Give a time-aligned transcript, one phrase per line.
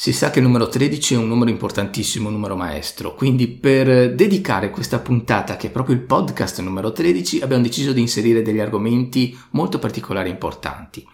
[0.00, 4.14] Si sa che il numero 13 è un numero importantissimo, un numero maestro, quindi per
[4.14, 8.60] dedicare questa puntata, che è proprio il podcast numero 13, abbiamo deciso di inserire degli
[8.60, 11.04] argomenti molto particolari e importanti.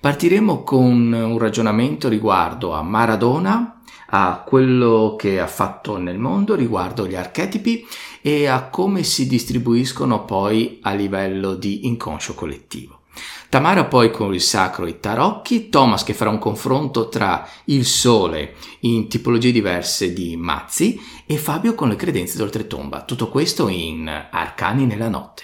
[0.00, 7.06] Partiremo con un ragionamento riguardo a Maradona, a quello che ha fatto nel mondo riguardo
[7.06, 7.86] gli archetipi
[8.22, 12.99] e a come si distribuiscono poi a livello di inconscio collettivo.
[13.48, 17.84] Tamara poi con il sacro e i tarocchi, Thomas che farà un confronto tra il
[17.84, 23.02] sole in tipologie diverse di mazzi e Fabio con le credenze d'oltretomba.
[23.02, 25.42] Tutto questo in Arcani nella notte.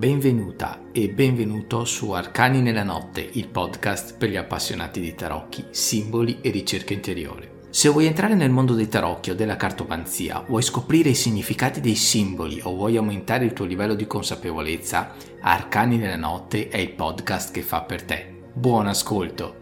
[0.00, 6.38] Benvenuta e benvenuto su Arcani nella notte, il podcast per gli appassionati di tarocchi, simboli
[6.40, 7.59] e ricerca interiore.
[7.72, 11.94] Se vuoi entrare nel mondo dei tarocchi o della cartomanzia, vuoi scoprire i significati dei
[11.94, 17.52] simboli o vuoi aumentare il tuo livello di consapevolezza, Arcani nella notte è il podcast
[17.52, 18.42] che fa per te.
[18.52, 19.54] Buon ascolto!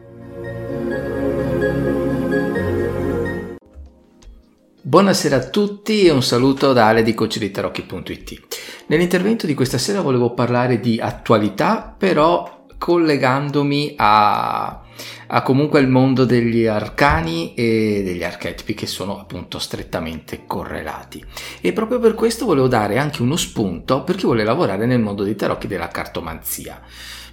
[4.80, 8.86] Buonasera a tutti e un saluto da Ale di coachditarocchi.it.
[8.86, 14.82] Nell'intervento di questa sera volevo parlare di attualità, però collegandomi a
[15.28, 21.24] ha comunque il mondo degli arcani e degli archetipi che sono appunto strettamente correlati.
[21.60, 25.22] E proprio per questo volevo dare anche uno spunto per chi vuole lavorare nel mondo
[25.22, 26.80] dei tarocchi della cartomanzia.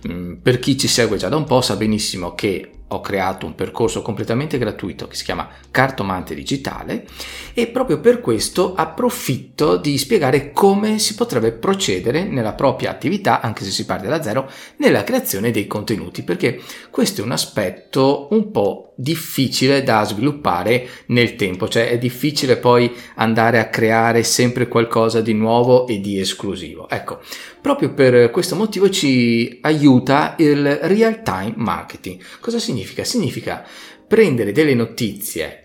[0.07, 3.55] Mm, per chi ci segue già da un po' sa benissimo che ho creato un
[3.55, 7.05] percorso completamente gratuito che si chiama Cartomante Digitale
[7.53, 13.63] e proprio per questo approfitto di spiegare come si potrebbe procedere nella propria attività, anche
[13.63, 18.51] se si parte da zero, nella creazione dei contenuti, perché questo è un aspetto un
[18.51, 25.21] po' difficile da sviluppare nel tempo, cioè è difficile poi andare a creare sempre qualcosa
[25.21, 26.87] di nuovo e di esclusivo.
[26.89, 27.19] Ecco,
[27.65, 32.21] proprio per questo motivo ci aiuta il real time marketing.
[32.39, 33.03] Cosa significa?
[33.03, 33.65] Significa
[34.07, 35.64] prendere delle notizie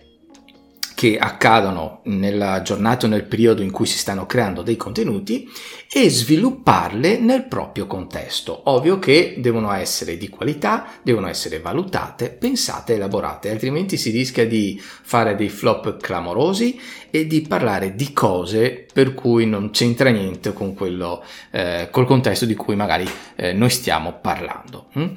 [1.01, 5.49] che accadono nella giornata o nel periodo in cui si stanno creando dei contenuti
[5.91, 8.61] e svilupparle nel proprio contesto.
[8.65, 14.79] Ovvio che devono essere di qualità, devono essere valutate, pensate, elaborate, altrimenti si rischia di
[14.79, 16.79] fare dei flop clamorosi
[17.09, 22.45] e di parlare di cose per cui non c'entra niente con quello, eh, col contesto
[22.45, 24.89] di cui magari eh, noi stiamo parlando.
[24.93, 25.13] Hm?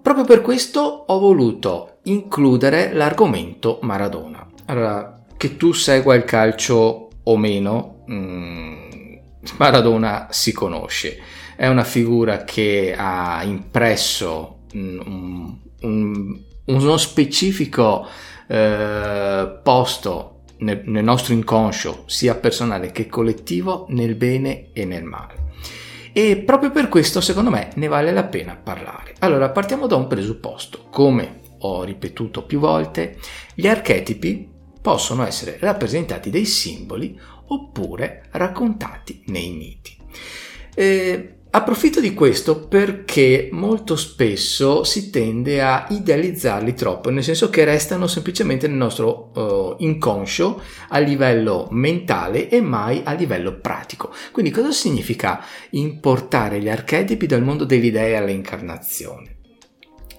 [0.00, 4.51] Proprio per questo ho voluto includere l'argomento Maradona.
[4.66, 8.72] Allora, che tu segua il calcio o meno, mh, mm,
[9.58, 11.18] Maradona si conosce.
[11.56, 18.06] È una figura che ha impresso mm, un, un, uno specifico
[18.46, 25.50] eh, posto nel, nel nostro inconscio, sia personale che collettivo, nel bene e nel male.
[26.12, 29.14] E proprio per questo, secondo me, ne vale la pena parlare.
[29.20, 30.86] Allora, partiamo da un presupposto.
[30.90, 33.18] Come ho ripetuto più volte,
[33.54, 34.51] gli archetipi
[34.82, 39.96] possono essere rappresentati dei simboli oppure raccontati nei miti.
[40.74, 47.64] Eh, approfitto di questo perché molto spesso si tende a idealizzarli troppo, nel senso che
[47.64, 54.12] restano semplicemente nel nostro uh, inconscio a livello mentale e mai a livello pratico.
[54.32, 59.36] Quindi cosa significa importare gli archetipi dal mondo delle idee all'incarnazione?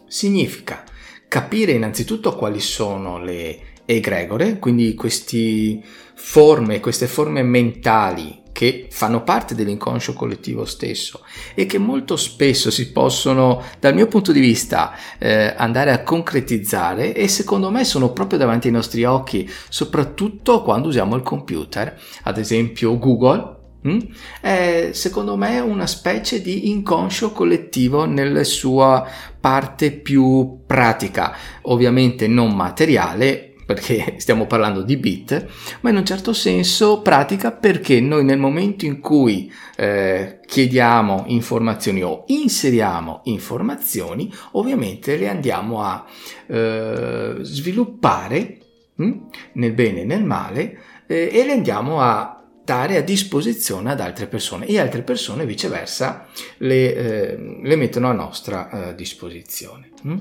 [0.08, 0.84] Significa
[1.28, 5.82] capire innanzitutto quali sono le egregore, quindi queste
[6.16, 12.92] forme, queste forme mentali che fanno parte dell'inconscio collettivo stesso e che molto spesso si
[12.92, 18.38] possono, dal mio punto di vista, eh, andare a concretizzare e secondo me sono proprio
[18.38, 23.62] davanti ai nostri occhi, soprattutto quando usiamo il computer, ad esempio Google.
[23.84, 24.00] Hm?
[24.40, 29.06] È secondo me una specie di inconscio collettivo nella sua
[29.42, 35.48] parte più pratica, ovviamente non materiale, perché stiamo parlando di bit,
[35.82, 42.04] ma in un certo senso pratica perché noi nel momento in cui eh, chiediamo informazioni
[42.04, 46.06] o inseriamo informazioni, ovviamente le andiamo a
[46.48, 48.58] eh, sviluppare
[48.96, 49.12] hm,
[49.54, 50.78] nel bene e nel male
[51.08, 56.28] eh, e le andiamo a dare a disposizione ad altre persone e altre persone viceversa
[56.60, 59.90] le, eh, le mettono a nostra eh, disposizione.
[60.04, 60.20] Hm?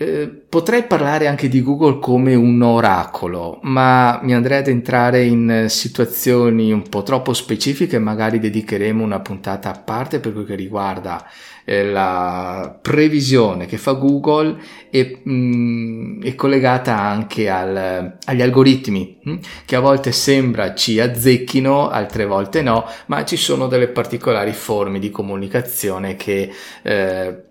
[0.00, 5.66] Eh, potrei parlare anche di Google come un oracolo, ma mi andrei ad entrare in
[5.68, 10.54] situazioni un po' troppo specifiche e magari dedicheremo una puntata a parte per quel che
[10.54, 11.26] riguarda
[11.64, 14.56] eh, la previsione che fa Google
[14.88, 19.36] è, mh, mm, è collegata anche al, agli algoritmi mh, mm,
[19.66, 25.00] che a volte sembra ci azzecchino, altre volte no, ma ci sono delle particolari forme
[25.00, 26.50] di comunicazione che
[26.82, 27.42] eh,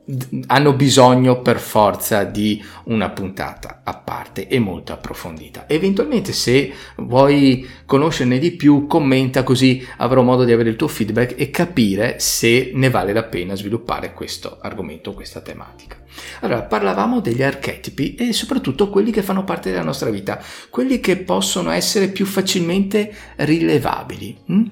[0.48, 5.66] hanno bisogno per forza di una puntata a parte e molto approfondita.
[5.68, 11.34] Eventualmente se vuoi conoscerne di più commenta così avrò modo di avere il tuo feedback
[11.38, 15.98] e capire se ne vale la pena sviluppare questo argomento, questa tematica.
[16.40, 21.18] Allora, parlavamo degli archetipi e soprattutto quelli che fanno parte della nostra vita, quelli che
[21.18, 24.38] possono essere più facilmente rilevabili.
[24.46, 24.66] Hm?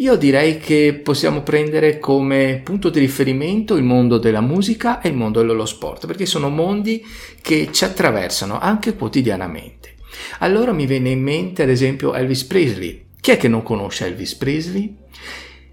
[0.00, 5.16] Io direi che possiamo prendere come punto di riferimento il mondo della musica e il
[5.16, 7.04] mondo dello sport, perché sono mondi
[7.42, 9.96] che ci attraversano anche quotidianamente.
[10.38, 13.06] Allora mi viene in mente ad esempio Elvis Presley.
[13.20, 14.96] Chi è che non conosce Elvis Presley?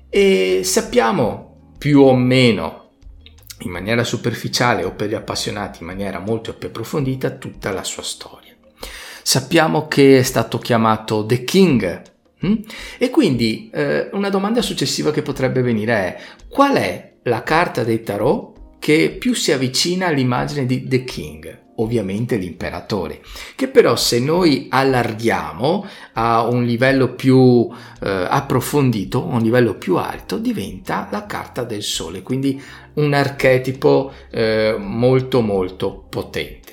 [0.09, 2.93] E sappiamo più o meno
[3.59, 8.03] in maniera superficiale o per gli appassionati in maniera molto più approfondita tutta la sua
[8.03, 8.55] storia.
[9.21, 12.13] Sappiamo che è stato chiamato The King?
[12.97, 16.17] E quindi eh, una domanda successiva che potrebbe venire è
[16.47, 21.63] qual è la carta dei tarot che più si avvicina all'immagine di The King?
[21.77, 23.19] Ovviamente l'imperatore,
[23.55, 27.67] che però se noi allarghiamo a un livello più
[28.01, 32.61] eh, approfondito, a un livello più alto, diventa la carta del sole, quindi
[32.93, 36.65] un archetipo eh, molto molto potente.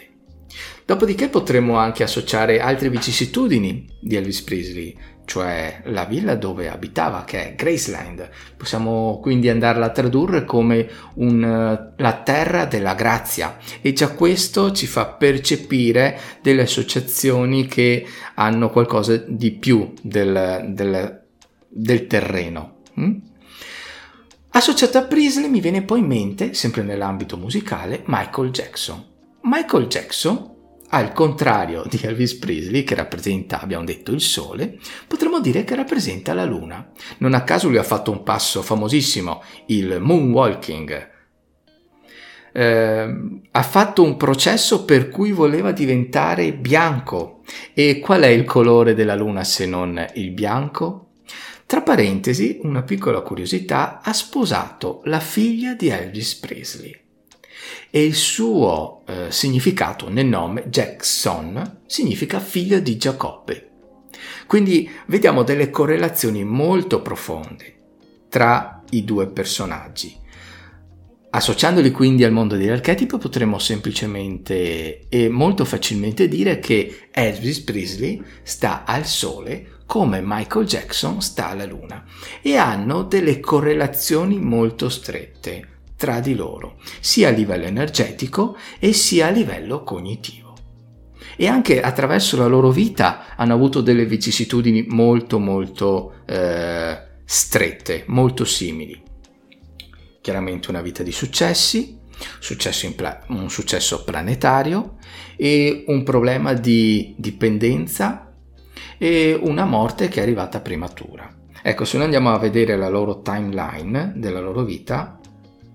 [0.84, 7.50] Dopodiché potremmo anche associare altre vicissitudini di Elvis Presley, cioè la villa dove abitava, che
[7.50, 8.28] è Graceland.
[8.56, 14.86] Possiamo quindi andarla a tradurre come un, la terra della grazia e già questo ci
[14.86, 21.22] fa percepire delle associazioni che hanno qualcosa di più del, del,
[21.68, 22.80] del terreno.
[23.00, 23.16] Mm?
[24.54, 29.02] Associato a Priestley mi viene poi in mente, sempre nell'ambito musicale, Michael Jackson.
[29.44, 30.51] Michael Jackson
[30.94, 36.34] al contrario di Elvis Presley, che rappresenta, abbiamo detto, il Sole, potremmo dire che rappresenta
[36.34, 36.92] la Luna.
[37.18, 41.10] Non a caso lui ha fatto un passo famosissimo, il moonwalking.
[42.54, 43.16] Eh,
[43.50, 47.40] ha fatto un processo per cui voleva diventare bianco.
[47.72, 51.12] E qual è il colore della Luna se non il bianco?
[51.64, 57.01] Tra parentesi, una piccola curiosità, ha sposato la figlia di Elvis Presley
[57.90, 63.70] e il suo eh, significato nel nome Jackson significa figlio di Giacobbe.
[64.46, 67.80] Quindi vediamo delle correlazioni molto profonde
[68.28, 70.20] tra i due personaggi.
[71.34, 78.22] Associandoli quindi al mondo degli archetipi potremmo semplicemente e molto facilmente dire che Elvis Presley
[78.42, 82.04] sta al sole come Michael Jackson sta alla luna
[82.42, 85.71] e hanno delle correlazioni molto strette
[86.02, 90.56] tra di loro, sia a livello energetico e sia a livello cognitivo.
[91.36, 98.44] E anche attraverso la loro vita hanno avuto delle vicissitudini molto molto eh, strette, molto
[98.44, 99.00] simili.
[100.20, 102.00] Chiaramente una vita di successi,
[102.40, 104.96] successo pla- un successo planetario
[105.36, 108.34] e un problema di dipendenza
[108.98, 111.32] e una morte che è arrivata prematura.
[111.62, 115.20] Ecco, se noi andiamo a vedere la loro timeline della loro vita,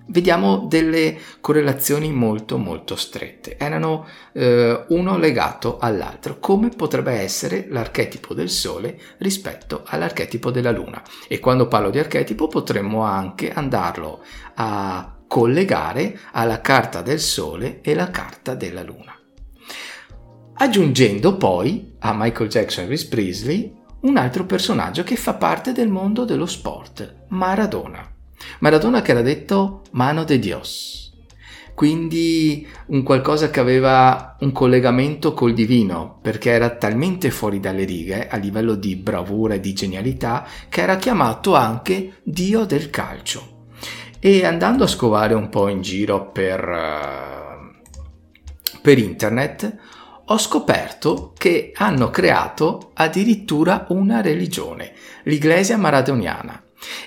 [0.07, 3.57] vediamo delle correlazioni molto molto strette.
[3.57, 11.01] Erano eh, uno legato all'altro, come potrebbe essere l'archetipo del Sole rispetto all'archetipo della Luna.
[11.27, 14.23] E quando parlo di archetipo potremmo anche andarlo
[14.55, 19.13] a collegare alla carta del Sole e la carta della Luna.
[20.59, 25.89] Aggiungendo poi a Michael Jackson e Elvis Presley un altro personaggio che fa parte del
[25.89, 28.16] mondo dello sport, Maradona.
[28.59, 31.07] Maradona che era detto mano de Dios,
[31.77, 38.27] quindi un qualcosa che aveva un collegamento col divino, perché era talmente fuori dalle righe
[38.27, 43.67] a livello di bravura e di genialità che era chiamato anche Dio del calcio.
[44.19, 49.77] E andando a scovare un po' in giro per, uh, per internet,
[50.25, 54.93] ho scoperto che hanno creato addirittura una religione,
[55.25, 56.59] l'Iglesia Maradoniana.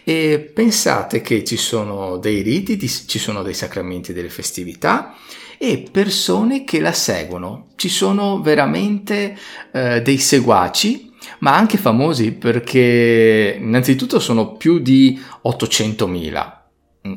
[0.04, 5.14] E pensate che ci sono dei riti, ci sono dei sacramenti, delle festività
[5.58, 7.68] e persone che la seguono.
[7.76, 9.36] Ci sono veramente
[9.72, 16.58] eh, dei seguaci, ma anche famosi perché innanzitutto sono più di 800.000.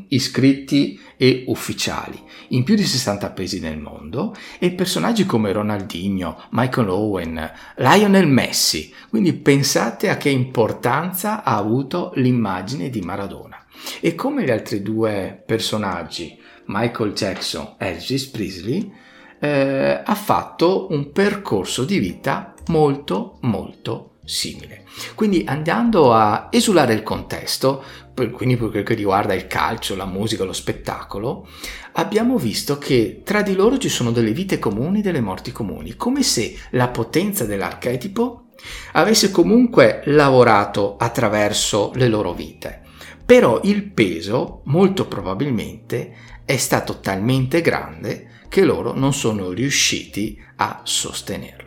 [0.09, 6.89] iscritti e ufficiali in più di 60 paesi nel mondo e personaggi come Ronaldinho, Michael
[6.89, 8.93] Owen, Lionel Messi.
[9.09, 13.65] Quindi pensate a che importanza ha avuto l'immagine di Maradona.
[14.01, 18.91] E come gli altri due personaggi, Michael Jackson e Elvis Presley,
[19.39, 24.83] eh, ha fatto un percorso di vita molto molto simile.
[25.15, 30.43] Quindi andando a esulare il contesto, quindi per quel che riguarda il calcio, la musica,
[30.43, 31.47] lo spettacolo,
[31.93, 36.23] abbiamo visto che tra di loro ci sono delle vite comuni, delle morti comuni, come
[36.23, 38.49] se la potenza dell'archetipo
[38.93, 42.81] avesse comunque lavorato attraverso le loro vite.
[43.25, 46.13] Però il peso, molto probabilmente,
[46.45, 51.62] è stato talmente grande che loro non sono riusciti a sostenerlo.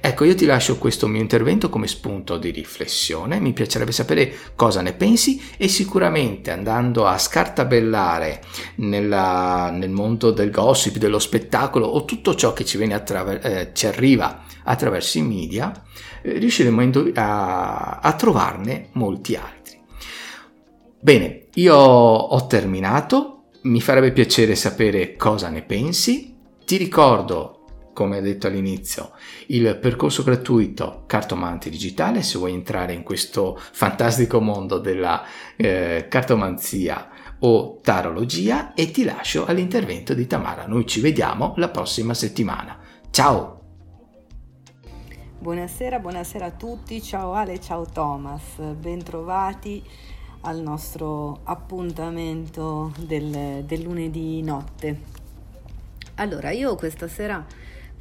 [0.00, 4.80] Ecco, io ti lascio questo mio intervento come spunto di riflessione, mi piacerebbe sapere cosa
[4.80, 8.42] ne pensi e sicuramente andando a scartabellare
[8.76, 13.86] nella, nel mondo del gossip, dello spettacolo o tutto ciò che ci, attraver- eh, ci
[13.86, 15.72] arriva attraverso i media,
[16.22, 19.80] eh, riusciremo a, indov- a, a trovarne molti altri.
[21.00, 26.36] Bene, io ho terminato, mi farebbe piacere sapere cosa ne pensi.
[26.64, 27.61] Ti ricordo
[27.92, 29.12] come detto all'inizio,
[29.48, 35.24] il percorso gratuito Cartomante Digitale, se vuoi entrare in questo fantastico mondo della
[35.56, 37.08] eh, cartomanzia
[37.40, 40.66] o tarologia e ti lascio all'intervento di Tamara.
[40.66, 42.78] Noi ci vediamo la prossima settimana.
[43.10, 43.60] Ciao!
[45.38, 49.82] Buonasera, buonasera a tutti, ciao Ale, ciao Thomas, bentrovati
[50.42, 55.00] al nostro appuntamento del, del lunedì notte.
[56.16, 57.44] Allora, io questa sera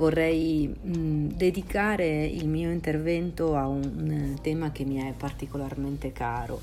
[0.01, 6.59] vorrei mh, dedicare il mio intervento a un, tema che mi è particolarmente caro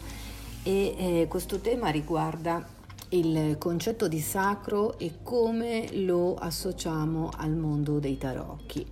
[0.65, 2.67] e eh, questo tema riguarda
[3.11, 8.85] il concetto di sacro e come lo associamo al mondo dei tarocchi.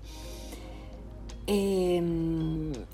[1.44, 2.02] E,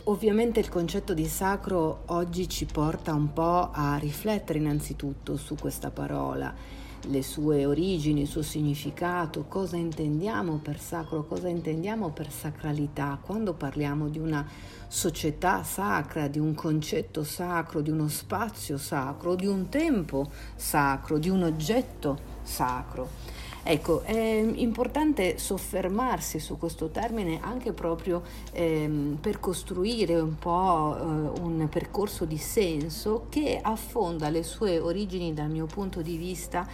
[0.05, 5.91] ovviamente il concetto di sacro oggi ci porta un po' a riflettere innanzitutto su questa
[5.91, 13.19] parola le sue origini, il suo significato, cosa intendiamo per sacro, cosa intendiamo per sacralità,
[13.21, 14.47] quando parliamo di una
[14.87, 21.29] società sacra, di un concetto sacro, di uno spazio sacro, di un tempo sacro, di
[21.29, 23.32] un oggetto sacro.
[23.65, 24.13] Ecco, è
[24.55, 32.25] importante soffermarsi su questo termine anche proprio ehm, per costruire un po' eh, un percorso
[32.25, 36.67] di senso che affonda le sue origini dal mio punto di vista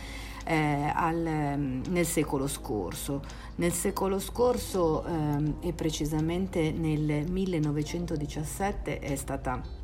[0.44, 3.20] eh, al, ehm, nel secolo scorso.
[3.56, 9.77] Nel secolo scorso ehm, e precisamente nel 1917 è stata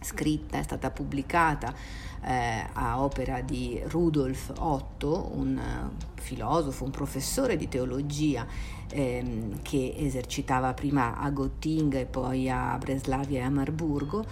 [0.00, 1.74] scritta, è stata pubblicata
[2.22, 8.46] eh, a opera di Rudolf Otto, un uh, filosofo, un professore di teologia
[8.90, 14.24] ehm, che esercitava prima a Gottinga e poi a Breslavia e a Marburgo,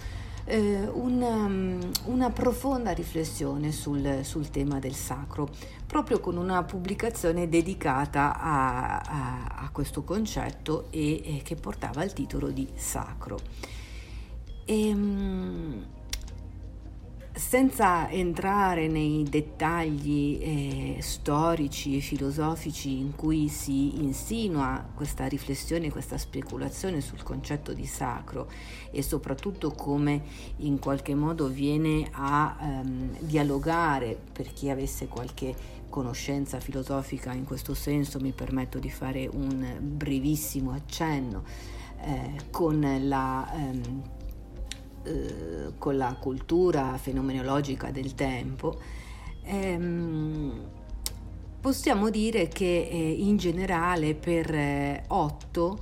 [0.49, 5.49] eh, una, um, una, profonda riflessione sul, sul, tema del sacro,
[5.85, 12.13] proprio con una pubblicazione dedicata a, a, a questo concetto e, e, che portava il
[12.13, 13.39] titolo di Sacro.
[14.69, 15.85] E, um,
[17.37, 26.17] senza entrare nei dettagli eh, storici e filosofici in cui si insinua questa riflessione, questa
[26.17, 28.49] speculazione sul concetto di sacro
[28.91, 30.23] e soprattutto come
[30.57, 35.55] in qualche modo viene a ehm, dialogare per chi avesse qualche
[35.89, 41.43] conoscenza filosofica in questo senso, mi permetto di fare un brevissimo accenno
[42.01, 43.47] eh, con la...
[43.53, 44.15] Ehm,
[45.03, 48.79] eh, con la cultura fenomenologica del tempo,
[49.43, 50.61] ehm,
[51.59, 55.79] possiamo dire che eh, in generale per eh, Otto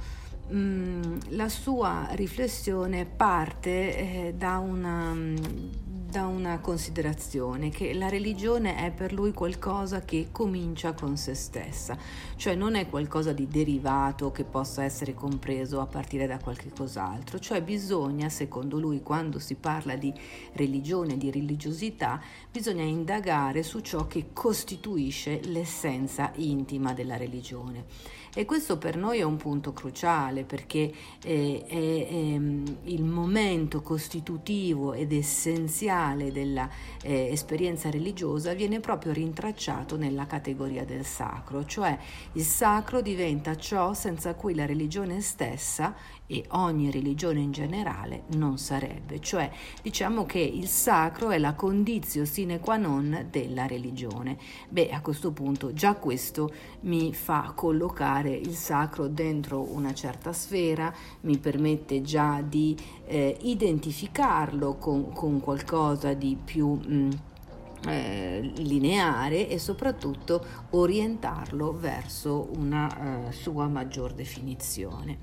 [0.49, 5.13] mh, mm, la sua riflessione parte eh, da una
[6.15, 11.97] da una considerazione che la religione è per lui qualcosa che comincia con se stessa,
[12.37, 17.37] cioè non è qualcosa di derivato che possa essere compreso a partire da qualche cos'altro,
[17.39, 20.13] cioè bisogna, secondo lui, quando si parla di
[20.53, 27.87] religione, di religiosità, bisogna indagare su ciò che costituisce l'essenza intima della religione.
[28.37, 30.91] E questo per noi è un punto cruciale perché
[31.23, 39.13] eh, è, è, ehm, è, il momento costitutivo ed essenziale dell'esperienza eh, religiosa viene proprio
[39.13, 41.97] rintracciato nella categoria del sacro, cioè
[42.33, 45.95] il sacro diventa ciò senza cui la religione stessa
[46.27, 49.51] e ogni religione in generale non sarebbe, cioè
[49.81, 54.37] diciamo che il sacro è la condizio sine qua non della religione.
[54.69, 56.51] Beh, a questo punto già questo
[56.81, 64.75] mi fa collocare il sacro dentro una certa sfera, mi permette già di eh, identificarlo
[64.75, 66.73] con, con, qualcosa di più...
[66.73, 67.09] Mh, mm,
[67.87, 75.19] eh, lineare e soprattutto orientarlo verso una eh, sua maggior definizione.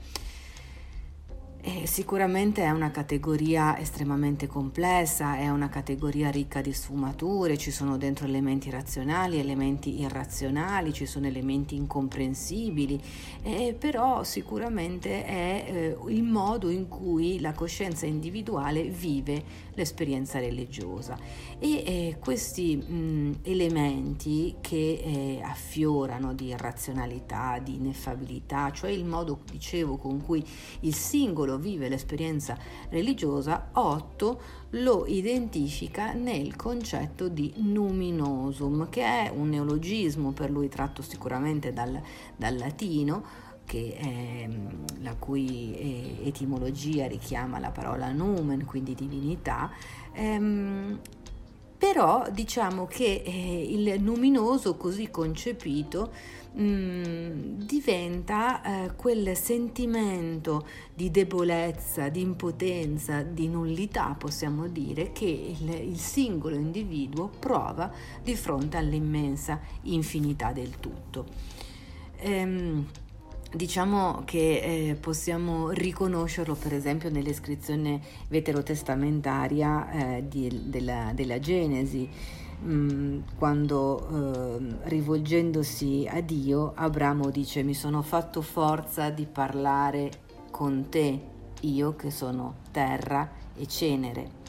[1.65, 7.97] Eh, sicuramente è una categoria estremamente complessa, è una categoria ricca di sfumature, ci sono
[7.97, 13.01] dentro elementi razionali, elementi irrazionali, ci sono elementi incomprensibili,
[13.45, 21.17] eh, però sicuramente è eh, il modo in cui la coscienza individuale vive l'esperienza religiosa.
[21.61, 29.43] E eh, questi mh, elementi che eh, affiorano di irrazionalità, di ineffabilità, cioè il modo,
[29.49, 30.45] dicevo, con cui
[30.81, 32.57] il singolo singolo vive l'esperienza
[32.89, 34.41] religiosa, 8
[34.71, 42.01] lo identifica nel concetto di numinosum, che è un neologismo per lui tratto sicuramente dal,
[42.37, 44.49] dal latino, è,
[45.01, 49.71] la cui eh, etimologia richiama la parola numen, quindi divinità,
[50.13, 51.01] ehm,
[51.79, 56.13] però diciamo che eh, il luminoso così concepito
[56.59, 65.71] mm, diventa eh, quel sentimento di debolezza, di impotenza, di nullità, possiamo dire, che il,
[65.71, 67.91] il singolo individuo prova
[68.23, 71.27] di fronte all'immensa infinità del tutto.
[72.19, 72.87] Ehm,
[73.55, 82.09] Diciamo che eh, possiamo riconoscerlo per esempio nell'iscrizione veterotestamentaria eh, di, della, della, Genesi,
[82.63, 90.11] mm, quando eh, rivolgendosi a Dio Abramo dice mi sono fatto forza di parlare
[90.51, 91.21] con te,
[91.61, 94.41] io che sono terra e cenere.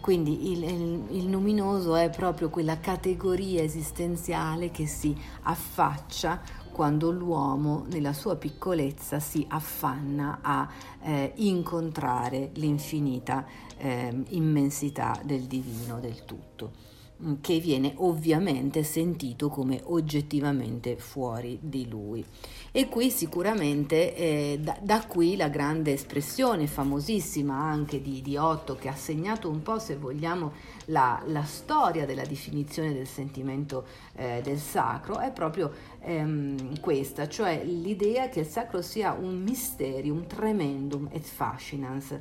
[0.00, 6.40] Quindi il, il, il, luminoso è proprio quella categoria esistenziale che si affaccia
[6.72, 10.68] quando l'uomo nella sua piccolezza si affanna a
[11.02, 13.44] eh, incontrare l'infinita
[13.76, 16.72] eh, immensità del divino, del tutto,
[17.40, 22.24] che viene ovviamente sentito come oggettivamente fuori di lui.
[22.72, 28.76] E qui sicuramente eh, da, da, qui la grande espressione famosissima anche di, di, Otto
[28.76, 30.52] che ha segnato un po' se vogliamo
[30.86, 33.84] la, la storia della definizione del sentimento
[34.14, 40.26] eh, del sacro è proprio ehm, questa, cioè l'idea che il sacro sia un mysterium
[40.28, 42.16] tremendum et fascinans.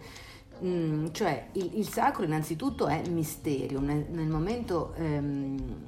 [0.63, 5.87] Mm, cioè il, il, sacro innanzitutto è mysterium, nel, nel momento ehm,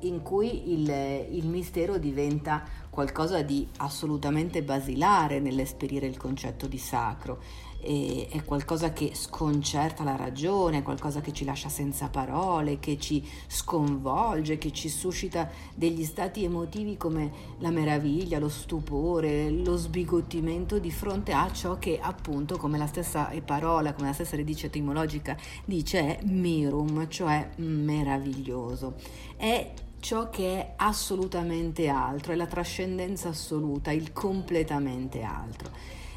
[0.00, 0.88] in cui il,
[1.30, 7.40] il mistero diventa qualcosa di assolutamente basilare nell'esperire il concetto di sacro.
[7.80, 12.98] E è qualcosa che sconcerta la ragione, è qualcosa che ci lascia senza parole, che
[12.98, 20.78] ci sconvolge, che ci suscita degli stati emotivi come la meraviglia, lo stupore, lo sbigottimento
[20.78, 25.36] di fronte a ciò che appunto, come la stessa parola, come la stessa radice etimologica
[25.64, 28.94] dice, è mirum, cioè meraviglioso.
[29.36, 35.70] È ciò che è assolutamente altro, è la trascendenza assoluta, il completamente altro.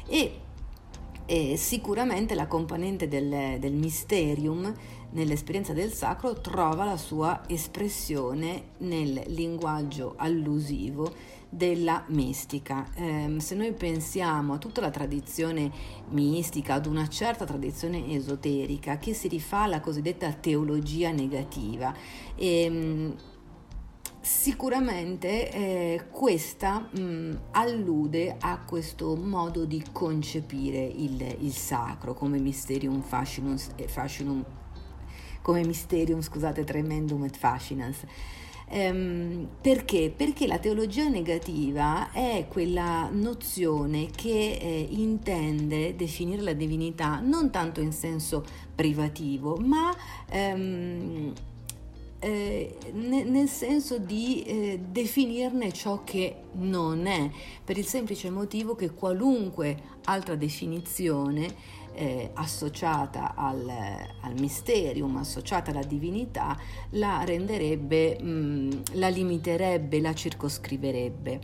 [0.06, 0.40] E,
[1.30, 4.74] e sicuramente la componente del, del mysterium
[5.10, 11.14] nell'esperienza del sacro trova la sua espressione nel linguaggio allusivo
[11.48, 12.90] della mistica.
[12.96, 15.70] Eh, se noi pensiamo a tutta la tradizione
[16.08, 21.94] mistica, ad una certa tradizione esoterica che si rifà alla cosiddetta teologia negativa,
[22.34, 23.16] e, ehm,
[24.32, 32.38] Sicuramente eh, questa mh, mm, allude a questo modo di concepire il, il sacro come
[32.38, 34.42] mysterium fascinum, eh, fascinum
[35.42, 38.04] come mysterium, scusate, tremendum et fascinans.
[38.68, 40.12] Ehm, perché?
[40.16, 47.80] Perché la teologia negativa è quella nozione che eh, intende definire la divinità non tanto
[47.80, 48.44] in senso
[48.76, 49.92] privativo, ma
[50.28, 51.32] ehm,
[52.20, 57.30] eh, nel senso di eh, definirne ciò che non è,
[57.64, 65.82] per il semplice motivo che qualunque altra definizione eh, associata al, al, mysterium, associata alla
[65.82, 66.56] divinità,
[66.90, 71.40] la renderebbe, mh, mm, la limiterebbe, la circoscriverebbe.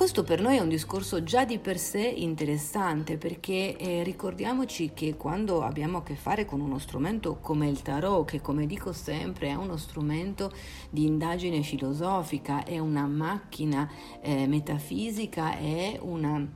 [0.00, 5.14] Questo per noi è un discorso già di per sé interessante perché eh, ricordiamoci che
[5.14, 9.48] quando abbiamo a che fare con uno strumento come il tarot, che come dico sempre
[9.48, 10.50] è uno strumento
[10.88, 13.90] di indagine filosofica, è una macchina
[14.22, 16.48] eh, metafisica, è una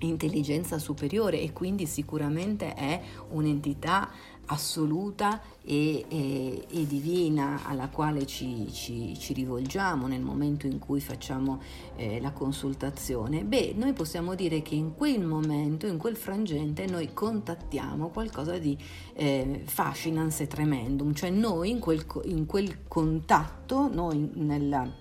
[0.00, 3.00] intelligenza superiore e quindi sicuramente è
[3.30, 4.10] un'entità
[4.52, 11.00] assoluta e, e, e, divina alla quale ci, ci, ci, rivolgiamo nel momento in cui
[11.00, 11.60] facciamo
[11.96, 17.12] eh, la consultazione, beh, noi possiamo dire che in quel momento, in quel frangente, noi
[17.12, 18.76] contattiamo qualcosa di
[19.14, 25.00] eh, fascinans e tremendum, cioè noi in quel, in quel contatto, noi nella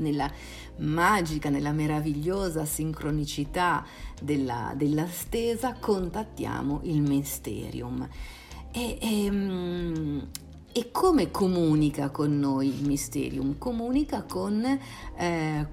[0.00, 0.30] nella
[0.78, 3.84] magica, nella meravigliosa sincronicità
[4.20, 8.08] della, della stesa, contattiamo il mysterium.
[8.72, 10.28] E, e, ehm,
[10.72, 13.58] e, come comunica con noi il Mysterium?
[13.58, 14.64] Comunica con
[15.16, 15.66] eh,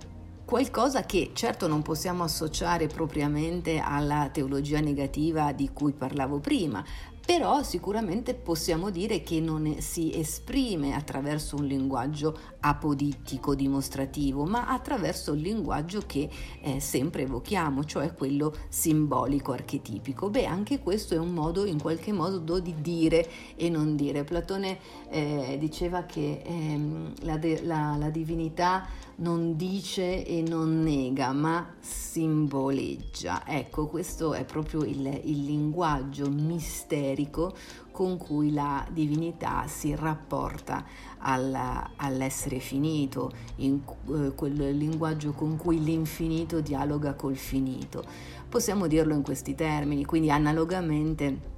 [0.43, 6.83] qualcosa che certo non possiamo associare propriamente alla teologia negativa di cui parlavo prima,
[7.27, 15.33] però sicuramente possiamo dire che non si esprime attraverso un linguaggio apodittico dimostrativo, ma attraverso
[15.33, 16.29] il linguaggio che
[16.61, 20.29] eh, sempre evochiamo, cioè quello simbolico archetipico.
[20.29, 24.23] Beh, anche questo è un modo in qualche modo di dire e non dire.
[24.23, 26.79] Platone eh, diceva che eh,
[27.23, 28.87] la, la, la divinità
[29.17, 33.43] non dice e non nega, ma simboleggia.
[33.47, 37.55] Ecco, questo è proprio il, il linguaggio misterico
[37.91, 40.85] con cui la divinità si rapporta
[41.17, 48.03] alla, all'essere finito, in eh, quel linguaggio con cui l'infinito dialoga col finito.
[48.47, 51.55] Possiamo dirlo in questi termini, quindi analogamente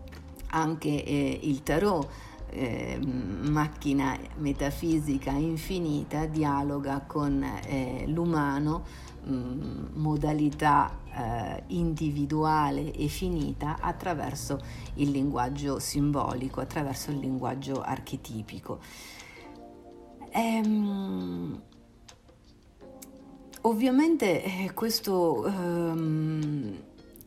[0.52, 2.08] anche eh, il tarot
[2.50, 8.84] eh, macchina metafisica infinita dialoga con eh, l'umano,
[9.24, 14.60] mh, mm, modalità eh, individuale e finita attraverso
[14.96, 18.80] il linguaggio simbolico, attraverso il linguaggio archetipico.
[20.32, 21.62] Ehm,
[23.62, 26.78] ovviamente eh, questo ehm,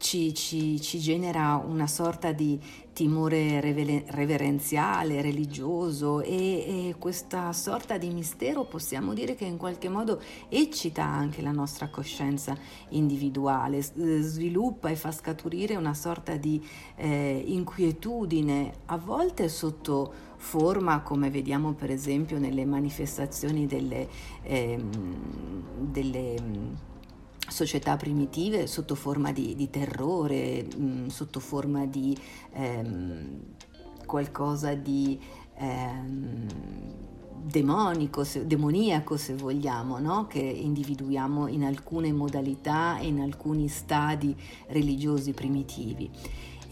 [0.03, 2.59] ci, ci, ci, genera una sorta di
[2.93, 10.21] timore reverenziale, religioso e, e, questa sorta di mistero possiamo dire che in qualche modo
[10.49, 12.57] eccita anche la nostra coscienza
[12.89, 16.61] individuale, sviluppa e fa scaturire una sorta di
[16.97, 24.09] eh, inquietudine, a volte sotto forma come vediamo per esempio nelle manifestazioni delle,
[24.43, 24.85] eh,
[25.79, 26.91] delle
[27.53, 32.17] società primitive sotto forma di, di terrore, mh, mm, sotto forma di
[32.55, 33.41] ehm,
[34.05, 35.21] qualcosa di
[35.55, 36.47] ehm,
[37.45, 40.27] demonico, se, demoniaco se vogliamo, no?
[40.27, 44.35] che individuiamo in alcune modalità e in alcuni stadi
[44.69, 46.11] religiosi primitivi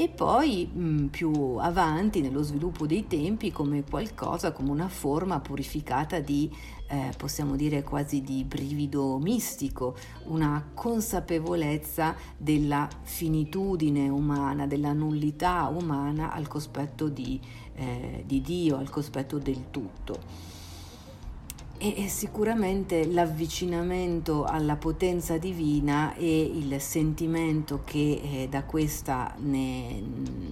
[0.00, 5.40] e poi mh, mm, più avanti nello sviluppo dei tempi come qualcosa, come una forma
[5.40, 6.50] purificata di,
[6.88, 9.94] eh, possiamo dire quasi di brivido mistico,
[10.28, 17.38] una consapevolezza della finitudine umana, della nullità umana al cospetto di,
[17.74, 20.49] eh, di Dio, al cospetto del tutto
[21.82, 29.98] e sicuramente l'avvicinamento alla potenza divina e il sentimento che eh, da questa ne,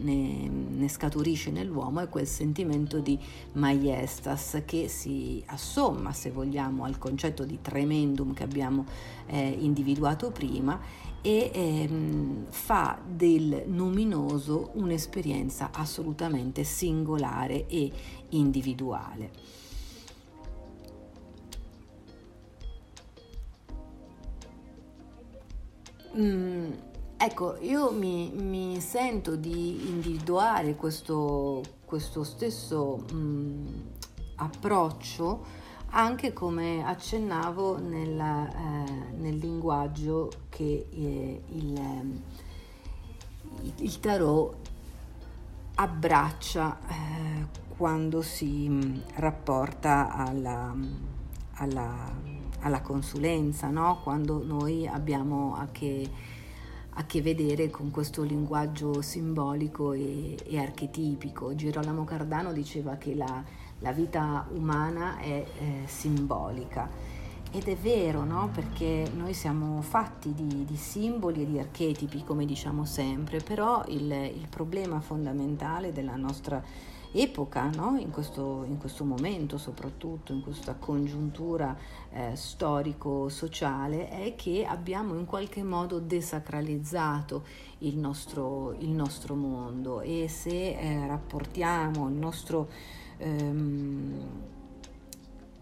[0.01, 3.19] ne, ne, scaturisce nell'uomo è quel sentimento di
[3.53, 8.87] majestas che si assomma, se vogliamo, al concetto di tremendum che abbiamo
[9.27, 10.81] eh, individuato prima
[11.21, 17.93] e ehm, fa del luminoso un'esperienza assolutamente singolare e
[18.31, 19.48] individuale.
[26.19, 26.73] Mm,
[27.17, 33.67] ecco, io mi, mi, sento di individuare questo, questo stesso mm,
[34.37, 35.45] approccio
[35.91, 42.21] anche come accennavo nella, eh, nel linguaggio che eh, il,
[43.77, 44.57] il, tarot
[45.77, 50.75] abbraccia eh, quando si mm, rapporta alla,
[51.55, 52.28] alla
[52.61, 54.01] alla consulenza, no?
[54.03, 56.09] quando noi abbiamo a che,
[56.91, 61.55] a che, vedere con questo linguaggio simbolico e, e archetipico.
[61.55, 63.43] Girolamo Cardano diceva che la,
[63.81, 67.17] la vita umana è eh, simbolica.
[67.51, 68.51] Ed è vero, no?
[68.53, 74.13] Perché noi siamo fatti di, di, simboli e di archetipi, come diciamo sempre, però il,
[74.13, 76.63] il problema fondamentale della nostra
[77.13, 77.97] epoca, no?
[77.99, 81.77] in, questo, in, questo, momento soprattutto, in questa congiuntura
[82.11, 87.45] eh, storico-sociale, è che abbiamo in qualche modo desacralizzato
[87.79, 92.69] il nostro, il nostro mondo e se eh, rapportiamo il nostro,
[93.19, 94.21] ehm,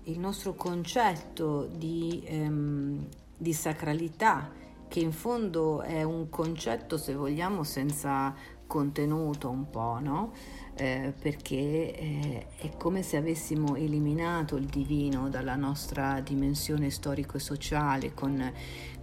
[0.05, 3.07] il nostro concetto di, ehm,
[3.37, 8.35] di sacralità, che in fondo è un concetto, se vogliamo, senza
[8.67, 10.33] contenuto un po', no?
[10.79, 17.41] Eh, perché eh, è come se avessimo eliminato il divino dalla nostra dimensione storico e
[17.41, 18.53] sociale con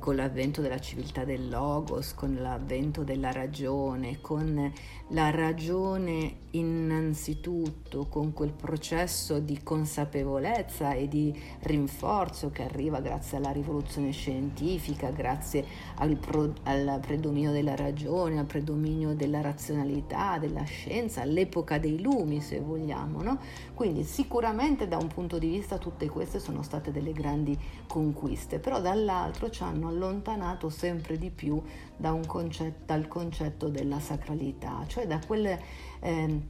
[0.03, 4.69] con l'avvento della civiltà del logos, con l'avvento della ragione, con
[5.07, 13.51] la ragione innanzitutto, con quel processo di consapevolezza e di rinforzo che arriva grazie alla
[13.51, 21.21] rivoluzione scientifica, grazie al, pro, al predominio della ragione, al predominio della razionalità, della scienza,
[21.21, 23.21] all'epoca dei lumi se vogliamo.
[23.21, 23.39] No?
[23.73, 28.81] Quindi sicuramente da un punto di vista tutte queste sono state delle grandi conquiste, però
[28.81, 31.61] dall'altro ci hanno allontanato sempre di più
[31.95, 35.57] da concetto, dal concetto della sacralità, cioè da quel
[35.99, 36.41] eh,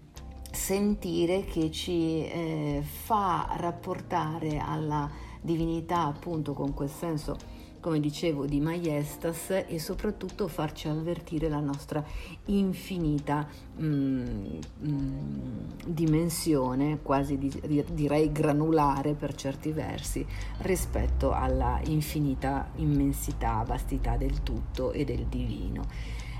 [0.51, 5.09] sentire che ci eh, fa rapportare alla
[5.41, 7.37] divinità appunto con quel senso
[7.83, 12.01] come dicevo, di Maiestas e soprattutto farci avvertire la nostra
[12.45, 13.45] infinita
[13.81, 14.55] mm,
[14.87, 20.25] mm, dimensione, quasi di, direi granulare per certi versi,
[20.59, 25.83] rispetto alla infinita immensità, vastità del tutto e del divino.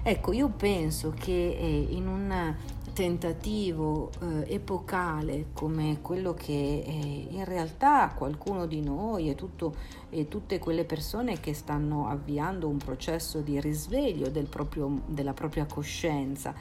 [0.02, 2.56] Ecco, io penso che eh, in un
[2.94, 6.54] tentativo eh, epocale come quello che
[6.86, 9.76] eh, in realtà qualcuno di noi e, tutto,
[10.10, 15.66] e, tutte quelle persone che stanno avviando un processo di risveglio del proprio, della propria
[15.66, 16.54] coscienza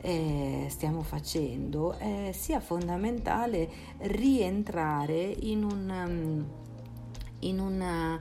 [0.00, 6.44] eh, stiamo facendo, eh, sia fondamentale rientrare in un...
[7.42, 8.20] In una,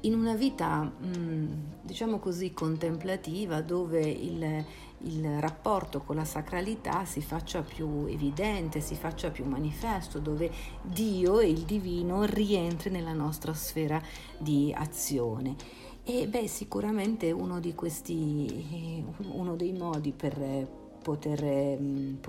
[0.00, 4.64] in una vita, mm, diciamo così, contemplativa dove il,
[5.02, 10.50] il rapporto con la sacralità si faccia più evidente, si faccia più manifesto, dove
[10.82, 14.02] Dio e il divino rientri nella nostra sfera
[14.38, 15.54] di azione.
[16.02, 20.66] E beh, sicuramente uno di questi, uno dei modi per,
[21.02, 21.78] poter,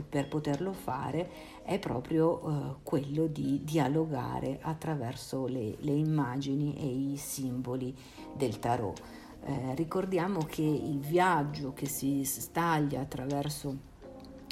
[0.07, 1.29] per poterlo fare
[1.63, 7.95] è proprio uh, quello di dialogare attraverso le, le immagini e i simboli
[8.35, 9.01] del tarot.
[9.41, 13.77] Eh, ricordiamo che il viaggio che si staglia attraverso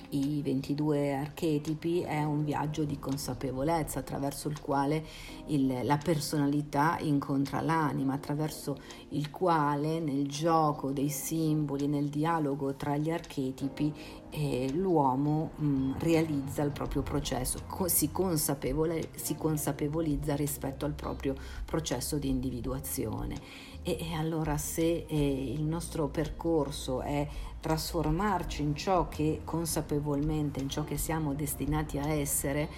[0.10, 5.04] i 22 archetipi è un viaggio di consapevolezza attraverso il quale
[5.48, 8.78] il, la personalità incontra l'anima, attraverso
[9.10, 13.94] il quale nel gioco dei simboli, nel dialogo tra gli archetipi,
[14.30, 18.10] eh, l'uomo mh, realizza il proprio processo, co- si,
[19.16, 23.36] si consapevolizza rispetto al proprio processo di individuazione.
[23.84, 27.26] E, e allora se eh, il nostro percorso è
[27.60, 32.70] trasformarci in ciò che consapevolmente, in ciò che siamo destinati a essere,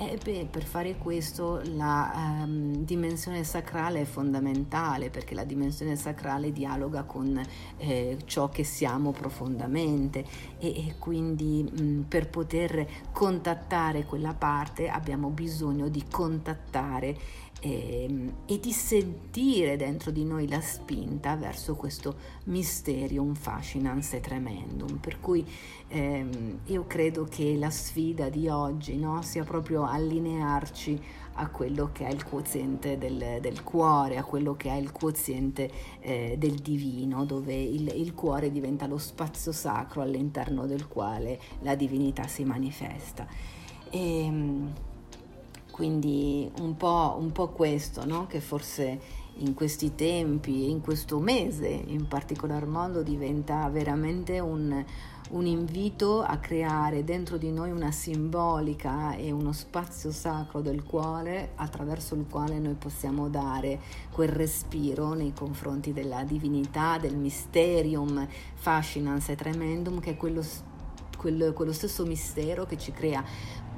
[0.00, 2.10] eh, beh, per fare questo la
[2.44, 7.38] um, dimensione sacrale è fondamentale perché la dimensione sacrale dialoga con
[7.76, 10.24] eh, ciò che siamo profondamente.
[10.58, 18.32] E, e quindi mh, per poter contattare quella parte abbiamo bisogno di contattare e, ehm,
[18.46, 24.96] e, di sentire dentro di noi la spinta verso questo mysterium fascinans e tremendum.
[24.98, 25.46] Per cui
[25.88, 31.00] ehm, io credo che la sfida di oggi no, sia proprio allinearci
[31.34, 35.70] a quello che è il quoziente del, del cuore, a quello che è il quoziente
[36.00, 41.74] eh, del divino, dove il, il cuore diventa lo spazio sacro all'interno del quale la
[41.74, 43.26] divinità si manifesta.
[43.90, 44.72] E, ehm,
[45.80, 48.26] quindi un po', un po questo, no?
[48.26, 49.00] che forse
[49.36, 54.84] in questi tempi, in questo mese in particolar modo, diventa veramente un,
[55.30, 61.52] un invito a creare dentro di noi una simbolica e uno spazio sacro del cuore
[61.54, 69.30] attraverso il quale noi possiamo dare quel respiro nei confronti della divinità, del mysterium fascinans
[69.30, 70.44] e tremendum, che è quello,
[71.16, 73.24] quello, quello stesso mistero che ci crea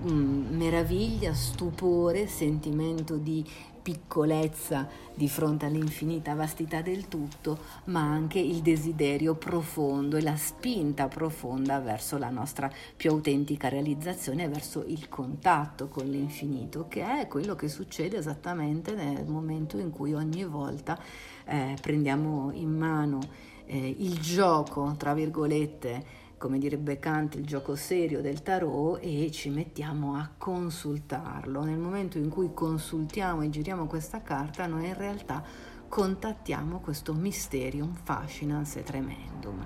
[0.04, 3.44] Mm, meraviglia, stupore, sentimento di
[3.82, 11.06] piccolezza di fronte all'infinita vastità del tutto, ma anche il desiderio profondo e la spinta
[11.06, 17.54] profonda verso la nostra più autentica realizzazione, verso il contatto con l'infinito, che è quello
[17.54, 20.98] che succede esattamente nel momento in cui ogni volta
[21.44, 23.20] eh, prendiamo in mano
[23.66, 29.48] eh, il gioco, tra virgolette, come direbbe Kant, il gioco serio del tarot e ci
[29.48, 31.62] mettiamo a consultarlo.
[31.62, 35.40] Nel momento in cui consultiamo e giriamo questa carta, noi in realtà
[35.88, 39.64] contattiamo questo mysterium fascinans e tremendum.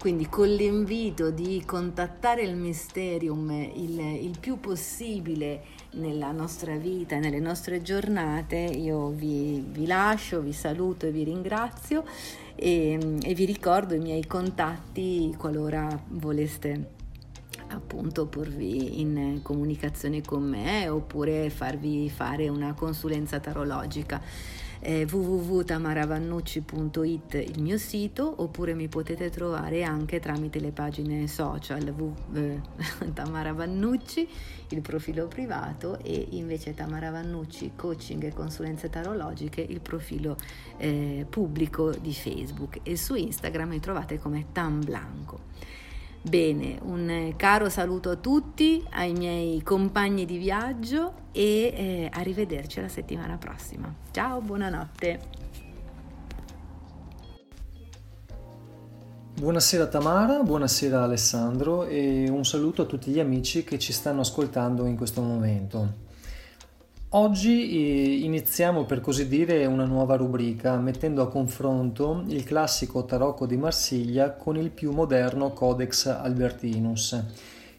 [0.00, 7.38] Quindi con l'invito di contattare il mysterium il, il più possibile nella nostra vita, nelle
[7.38, 12.02] nostre giornate, io vi, vi lascio, vi saluto e vi ringrazio
[12.62, 16.98] e, e vi ricordo i miei contatti qualora voleste
[17.68, 24.20] appunto porvi in comunicazione con me oppure farvi fare una consulenza tarologica
[24.80, 31.94] eh, www.tamaravannucci.it il mio sito oppure mi potete trovare anche tramite le pagine social
[32.34, 32.60] eh,
[33.12, 34.26] Tamara Vannucci
[34.68, 40.36] il profilo privato e invece Tamara Vannucci coaching e consulenze tarologiche il profilo
[40.78, 45.48] eh, pubblico di Facebook e su Instagram mi trovate come Tam Blanco.
[46.22, 52.88] Bene, un caro saluto a tutti, ai miei compagni di viaggio e eh, arrivederci la
[52.88, 53.92] settimana prossima.
[54.10, 55.20] Ciao, buonanotte.
[59.40, 64.84] Buonasera Tamara, buonasera Alessandro e un saluto a tutti gli amici che ci stanno ascoltando
[64.84, 66.09] in questo momento.
[67.12, 73.46] Oggi eh, iniziamo per così dire una nuova rubrica mettendo a confronto il classico tarocco
[73.46, 77.20] di Marsiglia con il più moderno Codex Albertinus.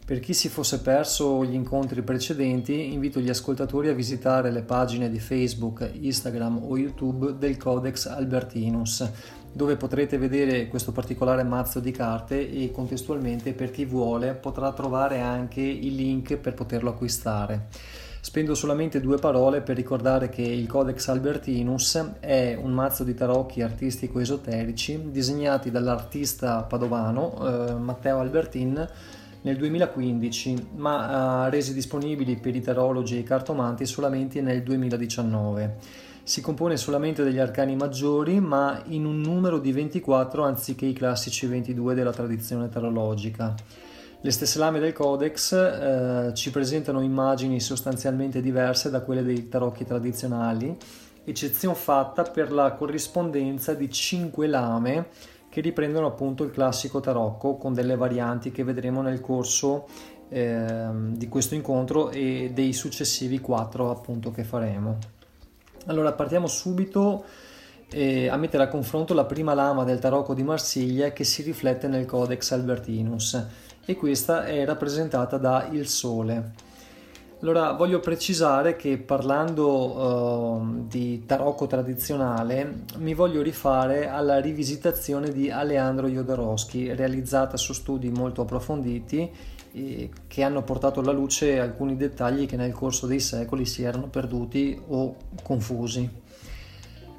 [0.06, 5.10] Per chi si fosse perso gli incontri precedenti, invito gli ascoltatori a visitare le pagine
[5.10, 9.10] di Facebook, Instagram o YouTube del Codex Albertinus,
[9.54, 15.22] dove potrete vedere questo particolare mazzo di carte e contestualmente per chi vuole potrà trovare
[15.22, 17.68] anche il link per poterlo acquistare.
[18.24, 23.64] Spendo solamente due parole per ricordare che il Codex Albertinus è un mazzo di tarocchi
[23.64, 28.88] artistico-esoterici disegnati dall'artista padovano eh, Matteo Albertin
[29.42, 35.78] nel 2015, ma eh, resi disponibili per i tarologi e i cartomanti solamente nel 2019.
[36.22, 41.48] Si compone solamente degli arcani maggiori, ma in un numero di 24 anziché i classici
[41.48, 43.56] 22 della tradizione tarologica.
[44.24, 49.84] Le stesse lame del codex eh, ci presentano immagini sostanzialmente diverse da quelle dei tarocchi
[49.84, 50.78] tradizionali,
[51.24, 55.08] eccezione fatta per la corrispondenza di cinque lame
[55.50, 59.88] che riprendono appunto il classico tarocco con delle varianti che vedremo nel corso
[60.30, 65.00] eh, di questo incontro e dei successivi quattro appunto che faremo.
[65.88, 67.26] Allora partiamo subito
[67.94, 72.06] a mettere a confronto la prima lama del tarocco di Marsiglia che si riflette nel
[72.06, 73.46] Codex Albertinus
[73.86, 76.70] e questa è rappresentata da il Sole.
[77.42, 85.50] Allora voglio precisare che parlando uh, di tarocco tradizionale mi voglio rifare alla rivisitazione di
[85.50, 89.28] Aleandro Jodorowsky realizzata su studi molto approfonditi
[89.72, 94.08] eh, che hanno portato alla luce alcuni dettagli che nel corso dei secoli si erano
[94.08, 96.08] perduti o confusi.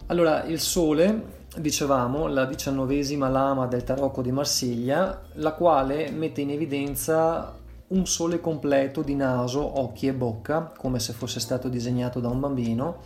[0.07, 6.51] Allora il Sole dicevamo, la diciannovesima lama del tarocco di Marsiglia, la quale mette in
[6.51, 7.55] evidenza
[7.89, 12.41] un sole completo di naso, occhi e bocca, come se fosse stato disegnato da un
[12.41, 13.01] bambino,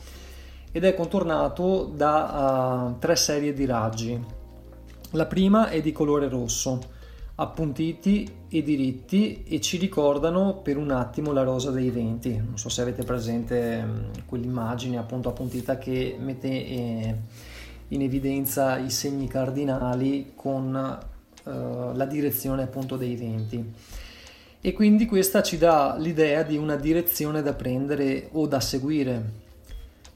[0.70, 4.24] ed è contornato da uh, tre serie di raggi.
[5.12, 6.94] La prima è di colore rosso,
[7.34, 12.36] appuntiti e diritti e ci ricordano per un attimo la rosa dei venti.
[12.36, 16.48] Non so se avete presente um, quell'immagine appunto appuntita che mette...
[16.48, 17.14] Eh,
[17.88, 20.98] in evidenza i segni cardinali con
[21.44, 21.50] uh,
[21.94, 23.72] la direzione appunto dei venti.
[24.60, 29.44] E quindi questa ci dà l'idea di una direzione da prendere o da seguire.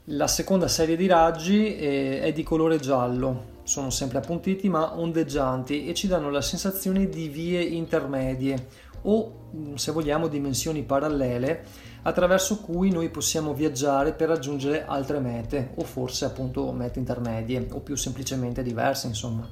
[0.05, 5.87] La seconda serie di raggi è, è di colore giallo, sono sempre appuntiti ma ondeggianti
[5.87, 8.67] e ci danno la sensazione di vie intermedie
[9.03, 11.63] o se vogliamo dimensioni parallele
[12.03, 17.79] attraverso cui noi possiamo viaggiare per raggiungere altre mete o forse appunto mete intermedie o
[17.79, 19.47] più semplicemente diverse insomma.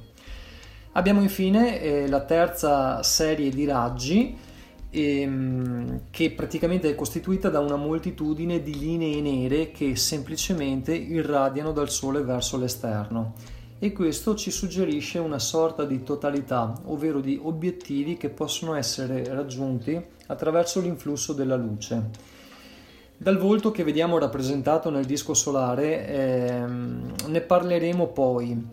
[0.92, 4.36] Abbiamo infine eh, la terza serie di raggi
[4.90, 11.90] ehm, che praticamente è costituita da una moltitudine di linee nere che semplicemente irradiano dal
[11.90, 13.34] Sole verso l'esterno
[13.82, 19.98] e questo ci suggerisce una sorta di totalità, ovvero di obiettivi che possono essere raggiunti
[20.26, 22.38] attraverso l'influsso della luce.
[23.22, 28.66] Dal volto che vediamo rappresentato nel disco solare ehm, ne parleremo poi.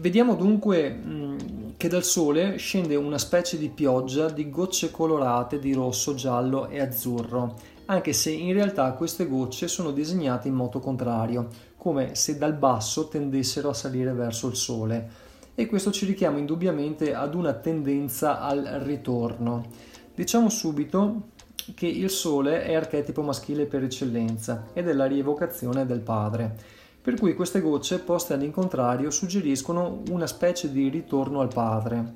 [0.00, 5.72] Vediamo dunque mh, che dal Sole scende una specie di pioggia di gocce colorate di
[5.74, 11.46] rosso, giallo e azzurro, anche se in realtà queste gocce sono disegnate in modo contrario,
[11.76, 15.08] come se dal basso tendessero a salire verso il Sole
[15.54, 19.66] e questo ci richiama indubbiamente ad una tendenza al ritorno.
[20.16, 21.36] Diciamo subito
[21.74, 26.56] che il Sole è archetipo maschile per eccellenza ed è la rievocazione del padre,
[27.00, 32.14] per cui queste gocce poste all'incontrario suggeriscono una specie di ritorno al padre.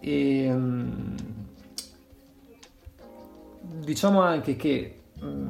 [0.00, 1.14] E, ehm,
[3.80, 5.48] diciamo anche che mm,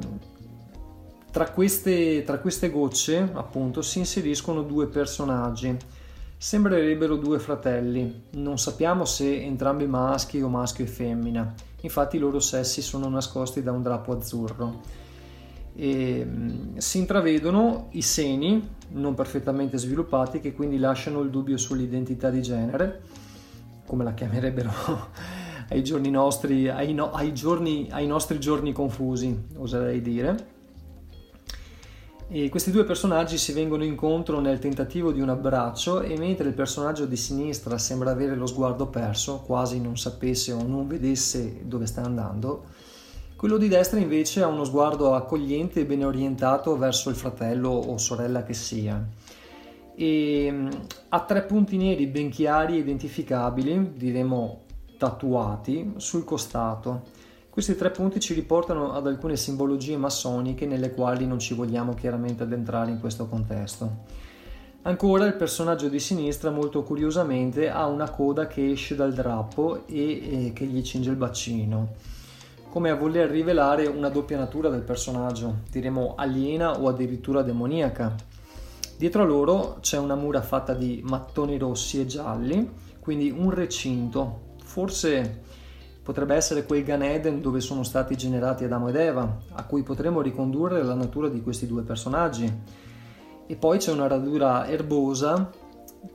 [1.37, 5.77] tra queste, tra queste gocce, appunto, si inseriscono due personaggi.
[6.39, 11.55] Sembrerebbero due fratelli, non sappiamo se entrambi maschi o maschio e femmina,
[11.87, 14.81] infatti i loro sessi sono nascosti da un drappo azzurro.
[15.75, 22.31] E, mm, si intravedono i seni non perfettamente sviluppati che quindi lasciano il dubbio sull'identità
[22.31, 23.03] di genere,
[23.87, 24.71] come la chiamerebbero
[25.71, 30.55] ai giorni nostri, ai, no, ai, giorni, ai nostri giorni confusi, oserei dire.
[32.29, 36.55] E questi due personaggi si vengono incontro nel tentativo di un abbraccio e mentre il
[36.55, 41.87] personaggio di sinistra sembra avere lo sguardo perso, quasi non sapesse o non vedesse dove
[41.87, 42.65] sta andando,
[43.37, 47.97] quello di destra invece ha uno sguardo accogliente e ben orientato verso il fratello o
[47.97, 49.07] sorella che sia.
[49.95, 50.69] E mm,
[51.11, 54.63] ha tre punti neri ben chiari e identificabili, diremo
[54.99, 57.03] tatuati, sul costato
[57.57, 62.43] questi tre punti ci riportano ad alcune simbologie massoniche nelle quali non ci vogliamo chiaramente
[62.43, 63.91] addentrare in questo contesto.
[64.83, 70.49] Ancora il personaggio di sinistra molto curiosamente ha una coda che esce dal drappo e,
[70.49, 71.95] e che gli cinge il bacino,
[72.69, 78.15] come a voler rivelare una doppia natura del personaggio, diremo aliena o addirittura demoniaca.
[78.99, 84.41] Dietro a loro c'è una mura fatta di mattoni rossi e gialli, quindi un recinto,
[84.63, 85.45] forse
[86.07, 90.21] Potrebbe essere quel Gan Eden dove sono stati generati Adamo ed Eva, a cui potremmo
[90.21, 92.49] ricondurre la natura di questi due personaggi.
[93.45, 95.51] E poi c'è una radura erbosa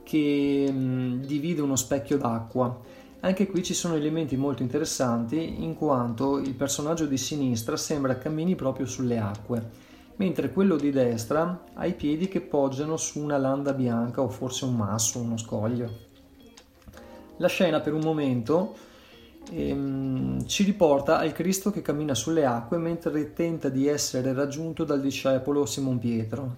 [0.02, 2.74] che mh, divide uno specchio d'acqua.
[3.20, 8.54] Anche qui ci sono elementi molto interessanti in quanto il personaggio di sinistra sembra cammini
[8.54, 9.62] proprio sulle acque,
[10.16, 14.64] mentre quello di destra ha i piedi che poggiano su una landa bianca o forse
[14.64, 15.90] un masso, uno scoglio.
[17.36, 18.88] La scena per un momento
[19.50, 25.00] ehm, ci riporta al Cristo che cammina sulle acque mentre tenta di essere raggiunto dal
[25.00, 26.56] discepolo Simon Pietro,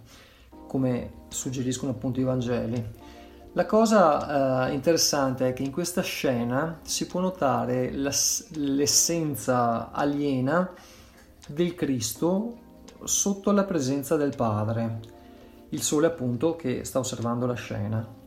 [0.67, 3.03] come suggeriscono appunto i Vangeli.
[3.53, 10.73] La cosa eh, interessante è che in questa scena si può notare l'essenza aliena
[11.47, 12.63] del Cristo
[13.05, 14.99] sotto la presenza del Padre,
[15.69, 18.23] il Sole appunto che sta osservando la scena.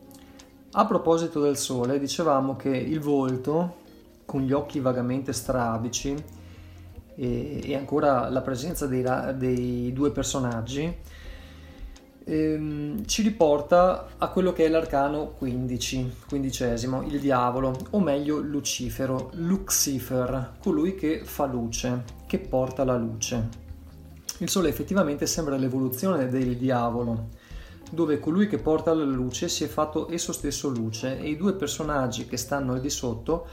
[0.71, 3.85] A proposito del Sole, dicevamo che il volto
[4.27, 6.13] con gli occhi vagamente strabici
[7.15, 9.03] e, e ancora la presenza dei,
[9.37, 10.95] dei due personaggi
[12.25, 19.29] ehm, ci riporta a quello che è l'arcano 15, quindicesimo, il diavolo, o meglio Lucifero,
[19.35, 23.65] Lucifer, colui che fa luce, che porta la luce.
[24.39, 27.29] Il sole effettivamente sembra l'evoluzione del diavolo,
[27.89, 31.53] dove colui che porta la luce si è fatto esso stesso luce e i due
[31.53, 33.47] personaggi che stanno al di sotto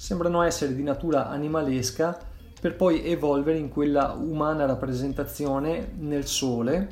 [0.00, 2.18] sembrano essere di natura animalesca
[2.58, 6.88] per poi evolvere in quella umana rappresentazione nel sole.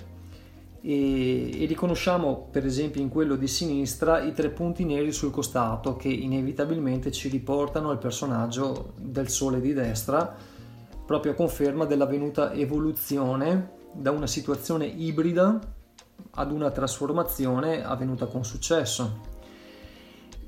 [0.83, 5.97] E, e, riconosciamo per esempio in quello di sinistra i tre punti neri sul costato
[5.97, 10.37] che inevitabilmente ci riportano al personaggio del sole di destra
[11.07, 15.59] proprio a conferma dell'avvenuta evoluzione da una situazione ibrida
[16.33, 19.38] ad una trasformazione avvenuta con successo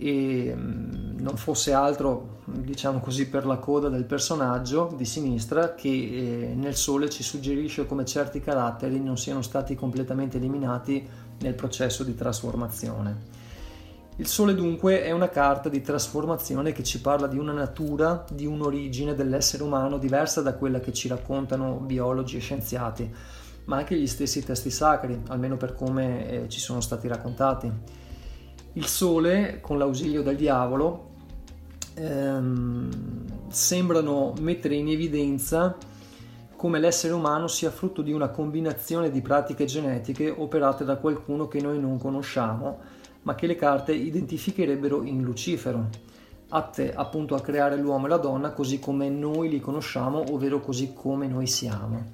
[0.01, 5.89] e mm, non fosse altro, diciamo così, per la coda del personaggio di sinistra che
[5.89, 11.07] eh, nel sole ci suggerisce come certi caratteri non siano stati completamente eliminati
[11.41, 13.39] nel processo di trasformazione.
[14.17, 18.47] Il sole dunque è una carta di trasformazione che ci parla di una natura, di
[18.47, 23.11] un'origine dell'essere umano diversa da quella che ci raccontano biologi e scienziati,
[23.65, 28.00] ma anche gli stessi testi sacri, almeno per come eh, ci sono stati raccontati
[28.75, 31.09] il sole, con l'ausilio del diavolo,
[31.95, 35.77] ehm, sembrano mettere in evidenza
[36.55, 41.61] come l'essere umano sia frutto di una combinazione di pratiche genetiche operate da qualcuno che
[41.61, 42.79] noi non conosciamo,
[43.23, 45.89] ma che le carte identificherebbero in Lucifero,
[46.51, 50.93] atte appunto a creare l'uomo e la donna così come noi li conosciamo, ovvero così
[50.93, 52.13] come noi siamo.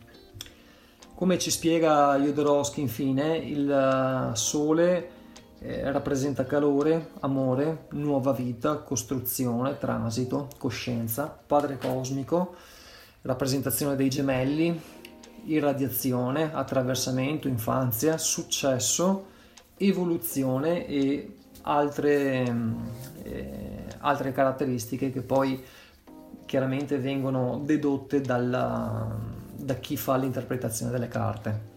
[1.14, 5.11] Come ci spiega Jodorowsky infine, il Sole
[5.61, 12.54] eh, rappresenta calore, amore, nuova vita, costruzione, transito, coscienza, padre cosmico,
[13.22, 14.80] rappresentazione dei gemelli,
[15.44, 19.26] irradiazione, attraversamento, infanzia, successo,
[19.76, 22.54] evoluzione e altre,
[23.22, 25.62] eh, altre caratteristiche che poi
[26.44, 29.14] chiaramente vengono dedotte dalla,
[29.54, 31.74] da chi fa l'interpretazione delle carte.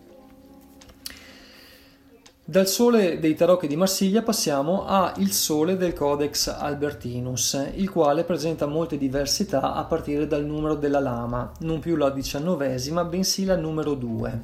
[2.49, 8.23] Dal sole dei tarocchi di Marsiglia passiamo a Il sole del Codex Albertinus, il quale
[8.23, 13.55] presenta molte diversità a partire dal numero della lama, non più la diciannovesima, bensì la
[13.55, 14.41] numero 2.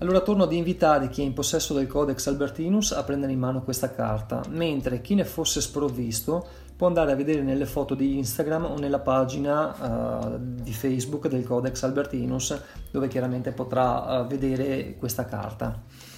[0.00, 3.62] Allora torno ad invitare chi è in possesso del Codex Albertinus a prendere in mano
[3.62, 8.66] questa carta, mentre chi ne fosse sprovvisto può andare a vedere nelle foto di Instagram
[8.66, 12.60] o nella pagina uh, di Facebook del Codex Albertinus,
[12.90, 16.11] dove chiaramente potrà uh, vedere questa carta.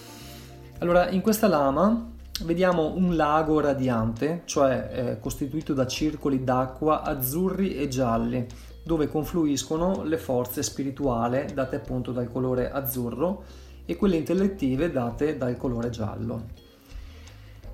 [0.79, 2.13] Allora, in questa lama
[2.43, 8.45] vediamo un lago radiante, cioè eh, costituito da circoli d'acqua azzurri e gialli,
[8.85, 13.45] dove confluiscono le forze spirituali date appunto dal colore azzurro
[13.87, 16.45] e quelle intellettive date dal colore giallo.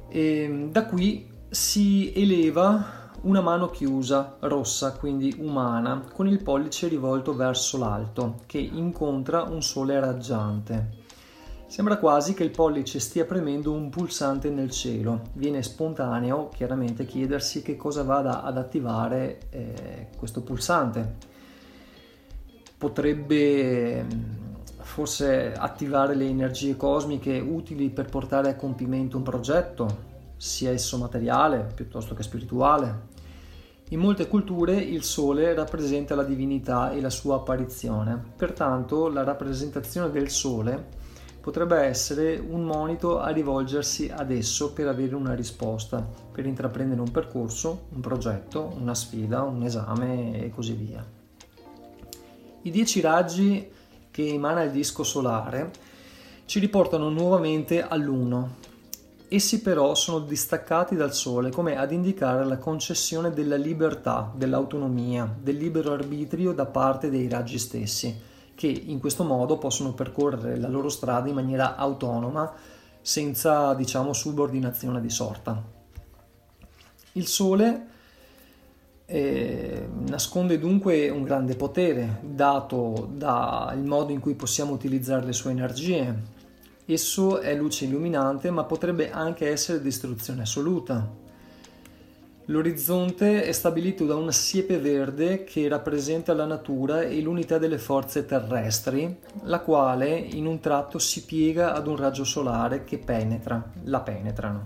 [0.09, 7.35] E da qui si eleva una mano chiusa, rossa, quindi umana, con il pollice rivolto
[7.35, 11.00] verso l'alto, che incontra un sole raggiante.
[11.71, 15.29] Sembra quasi che il pollice stia premendo un pulsante nel cielo.
[15.35, 21.15] Viene spontaneo chiaramente chiedersi che cosa vada ad attivare eh, questo pulsante.
[22.77, 24.05] Potrebbe
[24.81, 29.99] forse attivare le energie cosmiche utili per portare a compimento un progetto,
[30.39, 33.07] sia esso materiale piuttosto che spirituale.
[33.91, 40.11] In molte culture il sole rappresenta la divinità e la sua apparizione, pertanto la rappresentazione
[40.11, 40.99] del sole
[41.41, 47.11] potrebbe essere un monito a rivolgersi ad esso per avere una risposta, per intraprendere un
[47.11, 51.05] percorso, un progetto, una sfida, un esame e così via.
[52.63, 53.71] I dieci raggi
[54.11, 55.71] che emana il disco solare
[56.45, 58.57] ci riportano nuovamente all'uno.
[59.29, 65.57] Essi però sono distaccati dal Sole come ad indicare la concessione della libertà, dell'autonomia, del
[65.57, 68.29] libero arbitrio da parte dei raggi stessi,
[68.61, 72.53] che in questo modo possono percorrere la loro strada in maniera autonoma,
[73.01, 75.65] senza diciamo subordinazione di sorta.
[77.13, 77.87] Il Sole
[79.07, 85.53] eh, nasconde dunque un grande potere dato dal modo in cui possiamo utilizzare le sue
[85.53, 86.15] energie.
[86.85, 91.20] Esso è luce illuminante ma potrebbe anche essere distruzione assoluta.
[92.51, 98.27] L'orizzonte è stabilito da una siepe verde che rappresenta la natura e l'unità delle forze
[98.27, 104.01] terrestri, la quale in un tratto si piega ad un raggio solare che penetra, la
[104.01, 104.63] penetrano.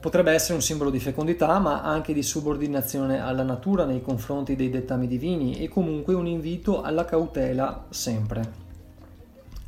[0.00, 4.70] Potrebbe essere un simbolo di fecondità, ma anche di subordinazione alla natura nei confronti dei
[4.70, 8.65] dettami divini e comunque un invito alla cautela sempre.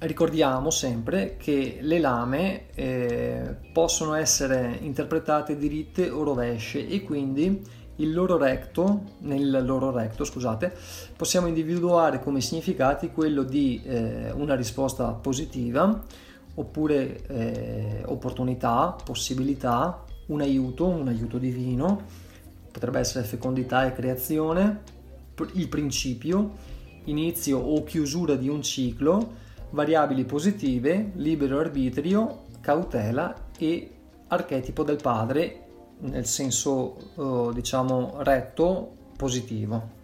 [0.01, 7.61] Ricordiamo sempre che le lame eh, possono essere interpretate diritte o rovesce e quindi
[7.97, 10.73] il loro recto, nel loro recto, scusate,
[11.17, 16.01] possiamo individuare come significati quello di eh, una risposta positiva
[16.55, 22.03] oppure eh, opportunità, possibilità, un aiuto, un aiuto divino,
[22.71, 24.81] potrebbe essere fecondità e creazione,
[25.55, 26.53] il principio,
[27.07, 33.93] inizio o chiusura di un ciclo, variabili positive, libero arbitrio, cautela e
[34.29, 35.69] archetipo del padre
[36.01, 39.97] nel senso eh, diciamo retto positivo.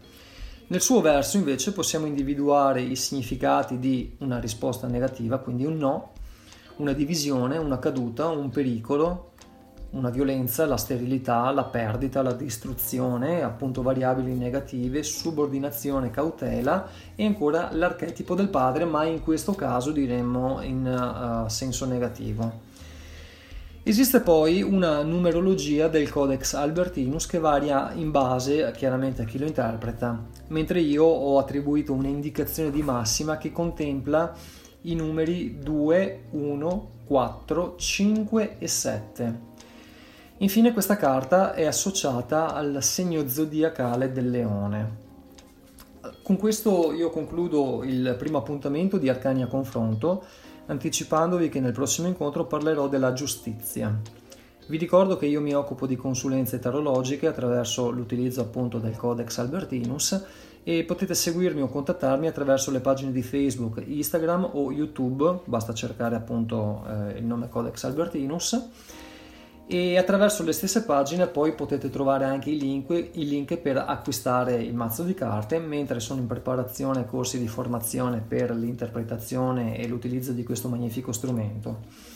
[0.67, 6.12] Nel suo verso invece possiamo individuare i significati di una risposta negativa, quindi un no,
[6.77, 9.34] una divisione, una caduta, un pericolo,
[9.95, 17.71] una violenza, la sterilità, la perdita, la distruzione, appunto variabili negative, subordinazione, cautela e ancora
[17.73, 22.73] l'archetipo del padre, ma in questo caso diremmo in uh, senso negativo.
[23.87, 29.47] Esiste poi una numerologia del Codex Albertinus che varia in base chiaramente a chi lo
[29.47, 30.19] interpreta,
[30.49, 34.35] mentre io ho attribuito un'indicazione di massima che contempla
[34.83, 39.53] i numeri 2, 1, 4, 5 e 7.
[40.45, 44.97] Infine questa carta è associata al segno zodiacale del leone.
[46.23, 50.23] Con questo io concludo il primo appuntamento di Arcani a confronto,
[50.67, 53.99] anticipandovi che nel prossimo incontro parlerò della giustizia.
[54.67, 60.25] Vi ricordo che io mi occupo di consulenze tarologiche attraverso l'utilizzo appunto del Codex Albertinus
[60.63, 66.17] e potete seguirmi o contattarmi attraverso le pagine di Facebook, Instagram o YouTube, basta cercare
[66.17, 68.69] appunto eh, il nome Codex Albertinus
[69.67, 74.57] e attraverso le stesse pagine poi potete trovare anche i link, i link, per acquistare
[74.57, 80.33] il mazzo di carte mentre sono in preparazione corsi di formazione per l'interpretazione e l'utilizzo
[80.33, 82.12] di questo magnifico strumento.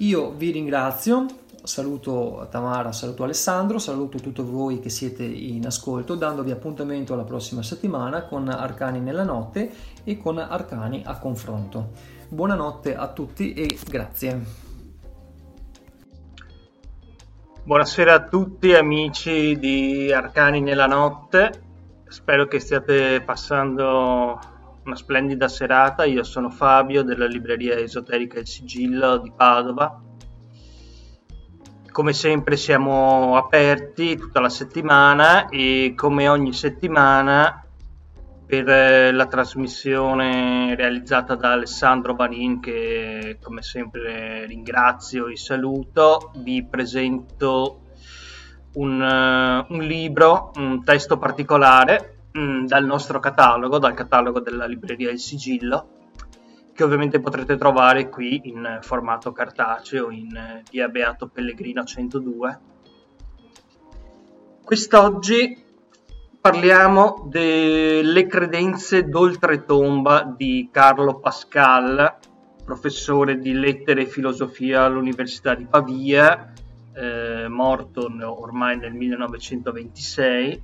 [0.00, 1.24] Io vi ringrazio,
[1.62, 7.62] saluto Tamara, saluto Alessandro, saluto tutti voi che siete in ascolto dandovi appuntamento alla prossima
[7.62, 9.70] settimana con Arcani nella notte
[10.04, 11.92] e con Arcani a confronto.
[12.28, 14.65] Buonanotte a tutti e grazie.
[17.66, 21.50] Buonasera a tutti amici di Arcani nella notte,
[22.06, 24.38] spero che stiate passando
[24.84, 26.04] una splendida serata.
[26.04, 30.00] Io sono Fabio della libreria esoterica Il Sigillo di Padova.
[31.90, 37.65] Come sempre siamo aperti tutta la settimana e come ogni settimana
[38.46, 46.30] per eh, la trasmissione realizzata da Alessandro Barin che come sempre ringrazio e saluto.
[46.36, 47.80] Vi presento
[48.74, 55.10] un, uh, un libro, un testo particolare mm, dal nostro catalogo, dal catalogo della libreria
[55.10, 55.90] Il Sigillo
[56.72, 62.60] che ovviamente potrete trovare qui in formato cartaceo in eh, via Beato Pellegrino 102
[64.62, 65.64] quest'oggi
[66.46, 72.18] parliamo delle credenze d'oltretomba di Carlo Pascal,
[72.64, 76.52] professore di lettere e filosofia all'Università di Pavia,
[76.94, 80.62] eh, morto ormai nel 1926,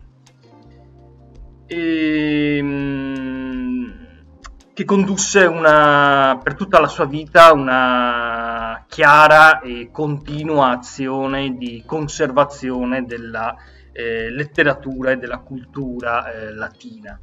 [1.66, 3.94] e, ehm,
[4.74, 13.04] che condusse una, per tutta la sua vita una chiara e continua azione di conservazione
[13.04, 13.56] della
[13.92, 17.18] eh, letteratura e della cultura eh, latina.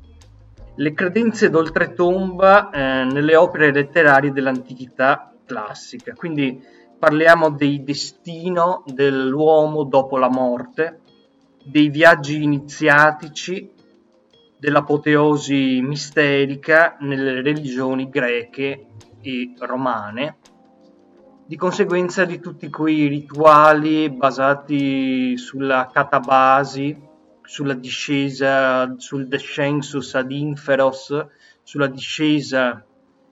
[0.75, 6.61] Le credenze d'oltretomba eh, nelle opere letterarie dell'antichità classica, quindi
[6.97, 10.99] parliamo del destino dell'uomo dopo la morte,
[11.65, 13.71] dei viaggi iniziatici,
[14.57, 18.87] dell'apoteosi misterica nelle religioni greche
[19.21, 20.37] e romane,
[21.49, 26.95] di conseguenza di tutti quei rituali basati sulla catabasi,
[27.41, 31.25] sulla discesa, sul descensus ad inferos,
[31.63, 32.85] sulla discesa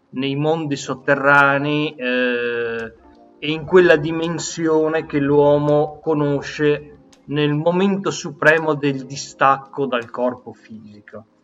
[0.09, 2.93] nei mondi sotterranei eh,
[3.38, 11.37] e in quella dimensione che l'uomo conosce nel momento supremo del distacco dal corpo fisico.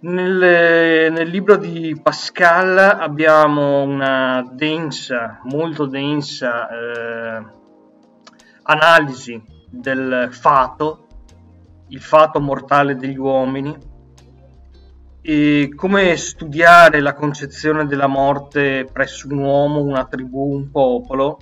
[0.00, 7.44] Nel, nel, libro di Pascal abbiamo una densa, molto densa eh,
[8.62, 11.06] analisi del fato,
[11.88, 13.76] il fato mortale degli uomini
[15.20, 21.38] e come studiare la concezione della morte presso un uomo, una tribù, un popolo,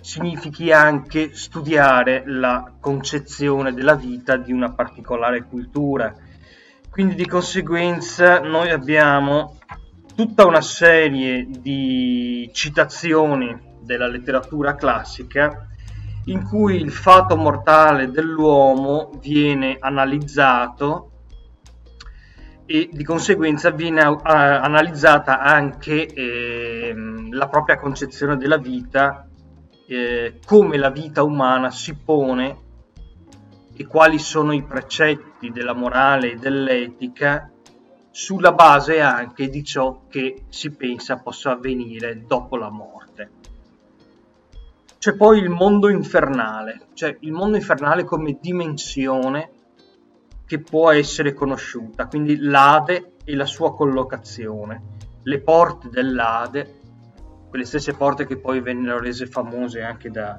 [0.00, 6.14] significhi anche studiare la concezione della vita di una particolare cultura
[6.90, 9.58] quindi di conseguenza noi abbiamo
[10.14, 15.68] tutta una serie di citazioni della letteratura classica
[16.24, 21.10] in cui il fato mortale dell'uomo viene analizzato
[22.66, 26.94] e di conseguenza viene uh, analizzata anche eh,
[27.30, 29.28] la propria concezione della vita,
[29.88, 32.68] eh, come la vita umana si pone
[33.80, 37.50] e quali sono i precetti della morale e dell'etica
[38.10, 43.30] sulla base anche di ciò che si pensa possa avvenire dopo la morte.
[44.98, 49.50] C'è poi il mondo infernale, cioè il mondo infernale come dimensione
[50.44, 54.82] che può essere conosciuta, quindi l'Ade e la sua collocazione,
[55.22, 56.80] le porte dell'Ade,
[57.48, 60.38] quelle stesse porte che poi vennero rese famose anche da,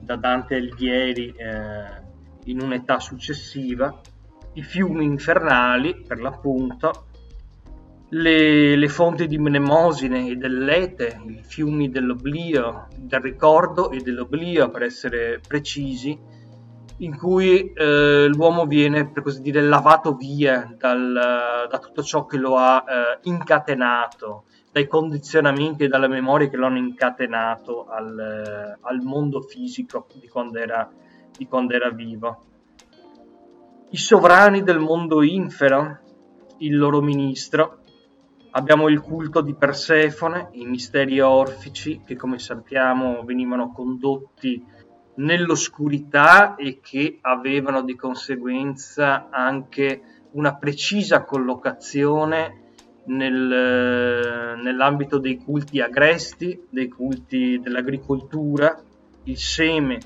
[0.00, 2.10] da Dante Alighieri eh,
[2.44, 4.00] in un'età successiva,
[4.54, 7.06] i fiumi infernali, per l'appunto,
[8.10, 14.82] le, le, fonti di mnemosine e dell'ete, i fiumi dell'oblio, del ricordo e dell'oblio per
[14.82, 16.18] essere precisi,
[16.98, 22.36] in cui eh, l'uomo viene, per così dire, lavato via dal, da tutto ciò che
[22.36, 29.00] lo ha eh, incatenato, dai condizionamenti e dalle memorie che lo hanno incatenato al, al
[29.02, 30.90] mondo fisico di quando era
[31.36, 32.44] di quando era vivo.
[33.90, 36.00] I sovrani del mondo infero,
[36.58, 37.80] il loro ministro,
[38.52, 44.64] abbiamo il culto di Persefone, i misteri orfici che come sappiamo venivano condotti
[45.14, 50.02] nell'oscurità e che avevano di conseguenza anche
[50.32, 52.60] una precisa collocazione
[53.06, 58.74] nel, nell'ambito dei culti agresti, dei culti dell'agricoltura,
[59.24, 60.00] il seme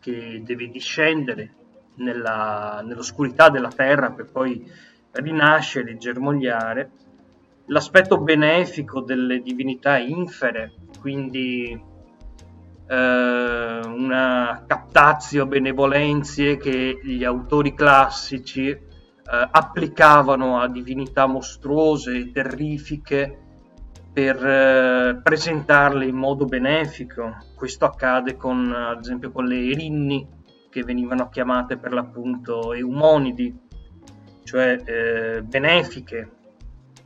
[0.00, 1.54] che deve discendere
[1.96, 4.70] nella, nell'oscurità della terra per poi
[5.12, 6.90] rinascere e germogliare,
[7.66, 11.70] l'aspetto benefico delle divinità infere, quindi
[12.88, 18.80] eh, una captazio benevolenzie che gli autori classici eh,
[19.24, 23.47] applicavano a divinità mostruose e terrifiche
[24.12, 27.36] per eh, presentarle in modo benefico.
[27.54, 30.26] Questo accade con, ad esempio, con le erinni
[30.70, 33.56] che venivano chiamate per l'appunto eumonidi,
[34.44, 36.30] cioè eh, benefiche,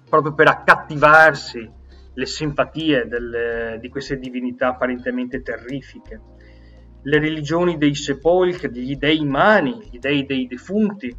[0.08, 1.70] proprio per accattivarsi
[2.14, 6.20] le simpatie delle, di queste divinità apparentemente terrifiche.
[7.02, 11.14] Le religioni dei sepolcri, degli dei mani, gli dei dei defunti,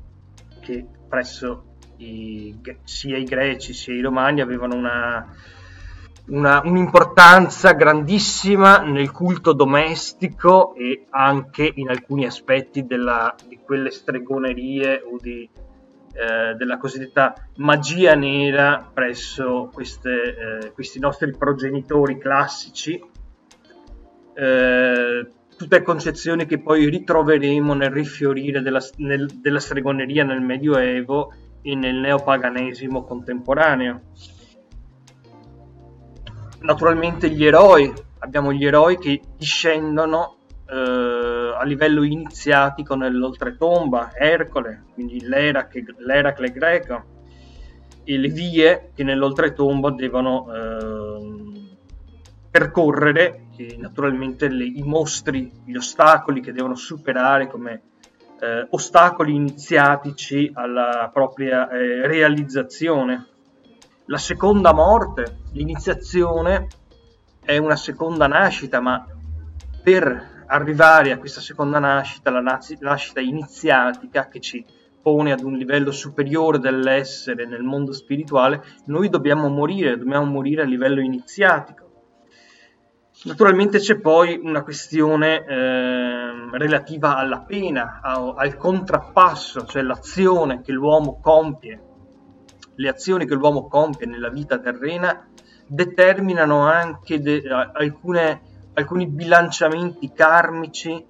[0.60, 5.28] che presso i, sia i greci sia i romani avevano una,
[6.28, 15.02] una, un'importanza grandissima nel culto domestico e anche in alcuni aspetti della, di quelle stregonerie
[15.02, 15.50] o di,
[16.14, 23.04] eh, della cosiddetta magia nera presso queste, eh, questi nostri progenitori classici.
[24.36, 31.76] Eh, tutte concezioni che poi ritroveremo nel rifiorire della, nel, della stregoneria nel Medioevo e
[31.76, 34.02] nel neopaganesimo contemporaneo.
[36.64, 45.20] Naturalmente gli eroi, abbiamo gli eroi che discendono eh, a livello iniziatico nell'oltretomba, Ercole, quindi
[45.28, 47.04] l'Eracle, l'Eracle greco,
[48.06, 51.68] e le vie che nell'oltretomba devono eh,
[52.50, 57.82] percorrere, e naturalmente le, i mostri, gli ostacoli che devono superare come
[58.40, 63.28] eh, ostacoli iniziatici alla propria eh, realizzazione.
[64.08, 66.68] La seconda morte, l'iniziazione
[67.42, 69.06] è una seconda nascita, ma
[69.82, 74.66] per arrivare a questa seconda nascita, la nascita iniziatica che ci
[75.02, 80.66] pone ad un livello superiore dell'essere nel mondo spirituale, noi dobbiamo morire, dobbiamo morire a
[80.66, 81.82] livello iniziatico.
[83.24, 90.74] Naturalmente c'è poi una questione eh, relativa alla pena, a, al contrappasso, cioè l'azione che
[90.74, 91.92] l'uomo compie,
[92.76, 95.28] le azioni che l'uomo compie nella vita terrena
[95.66, 97.42] determinano anche de,
[97.74, 98.42] alcune,
[98.74, 101.06] alcuni bilanciamenti karmici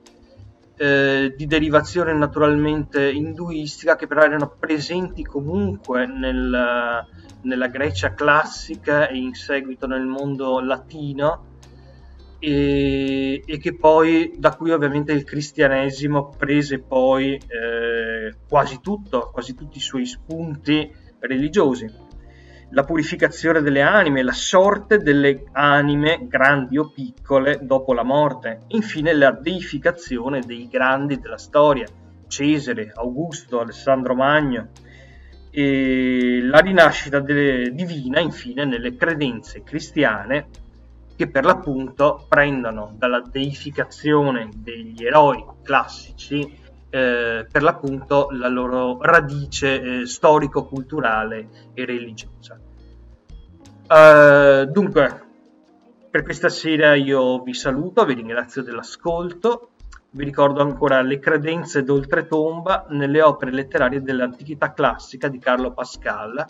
[0.76, 7.06] eh, di derivazione naturalmente induistica che però erano presenti comunque nel,
[7.42, 11.52] nella Grecia classica e in seguito nel mondo latino
[12.40, 19.56] e, e, che poi da cui ovviamente il cristianesimo prese poi eh, quasi tutto, quasi
[19.56, 20.92] tutti i suoi spunti
[21.28, 22.12] religiosi.
[22.72, 28.62] La purificazione delle anime, la sorte delle anime, grandi o piccole, dopo la morte.
[28.70, 31.86] Infine la deificazione dei grandi della storia,
[32.28, 34.70] Cesare, Augusto, Alessandro Magno.
[35.52, 40.48] E la rinascita delle, divina, infine, nelle credenze cristiane
[41.16, 46.62] che per l'appunto prendono dalla deificazione degli eroi classici
[46.94, 52.60] eh, per l'appunto la loro radice eh, storico-culturale e religiosa.
[53.90, 55.22] Uh, dunque,
[56.12, 59.72] per questa sera io vi saluto, vi ringrazio dell'ascolto,
[60.12, 66.46] vi ricordo ancora le credenze d'oltretomba nelle opere letterarie dell'antichità classica di Carlo Pascal,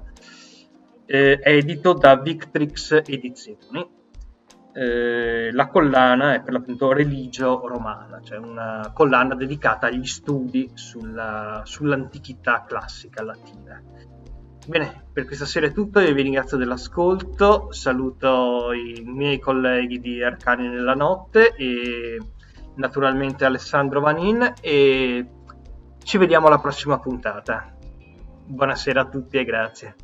[1.05, 4.01] eh, edito da Victrix Edizioni
[4.73, 11.61] eh, la collana è per l'appunto Religio Romana, cioè una collana dedicata agli studi sulla,
[11.63, 13.81] sull'antichità classica latina.
[14.65, 20.23] Bene, per questa sera è tutto, io vi ringrazio dell'ascolto, saluto i miei colleghi di
[20.23, 22.17] Arcani nella notte e
[22.75, 25.27] naturalmente Alessandro Vanin e
[26.01, 27.75] ci vediamo alla prossima puntata.
[28.45, 29.95] Buonasera a tutti e grazie.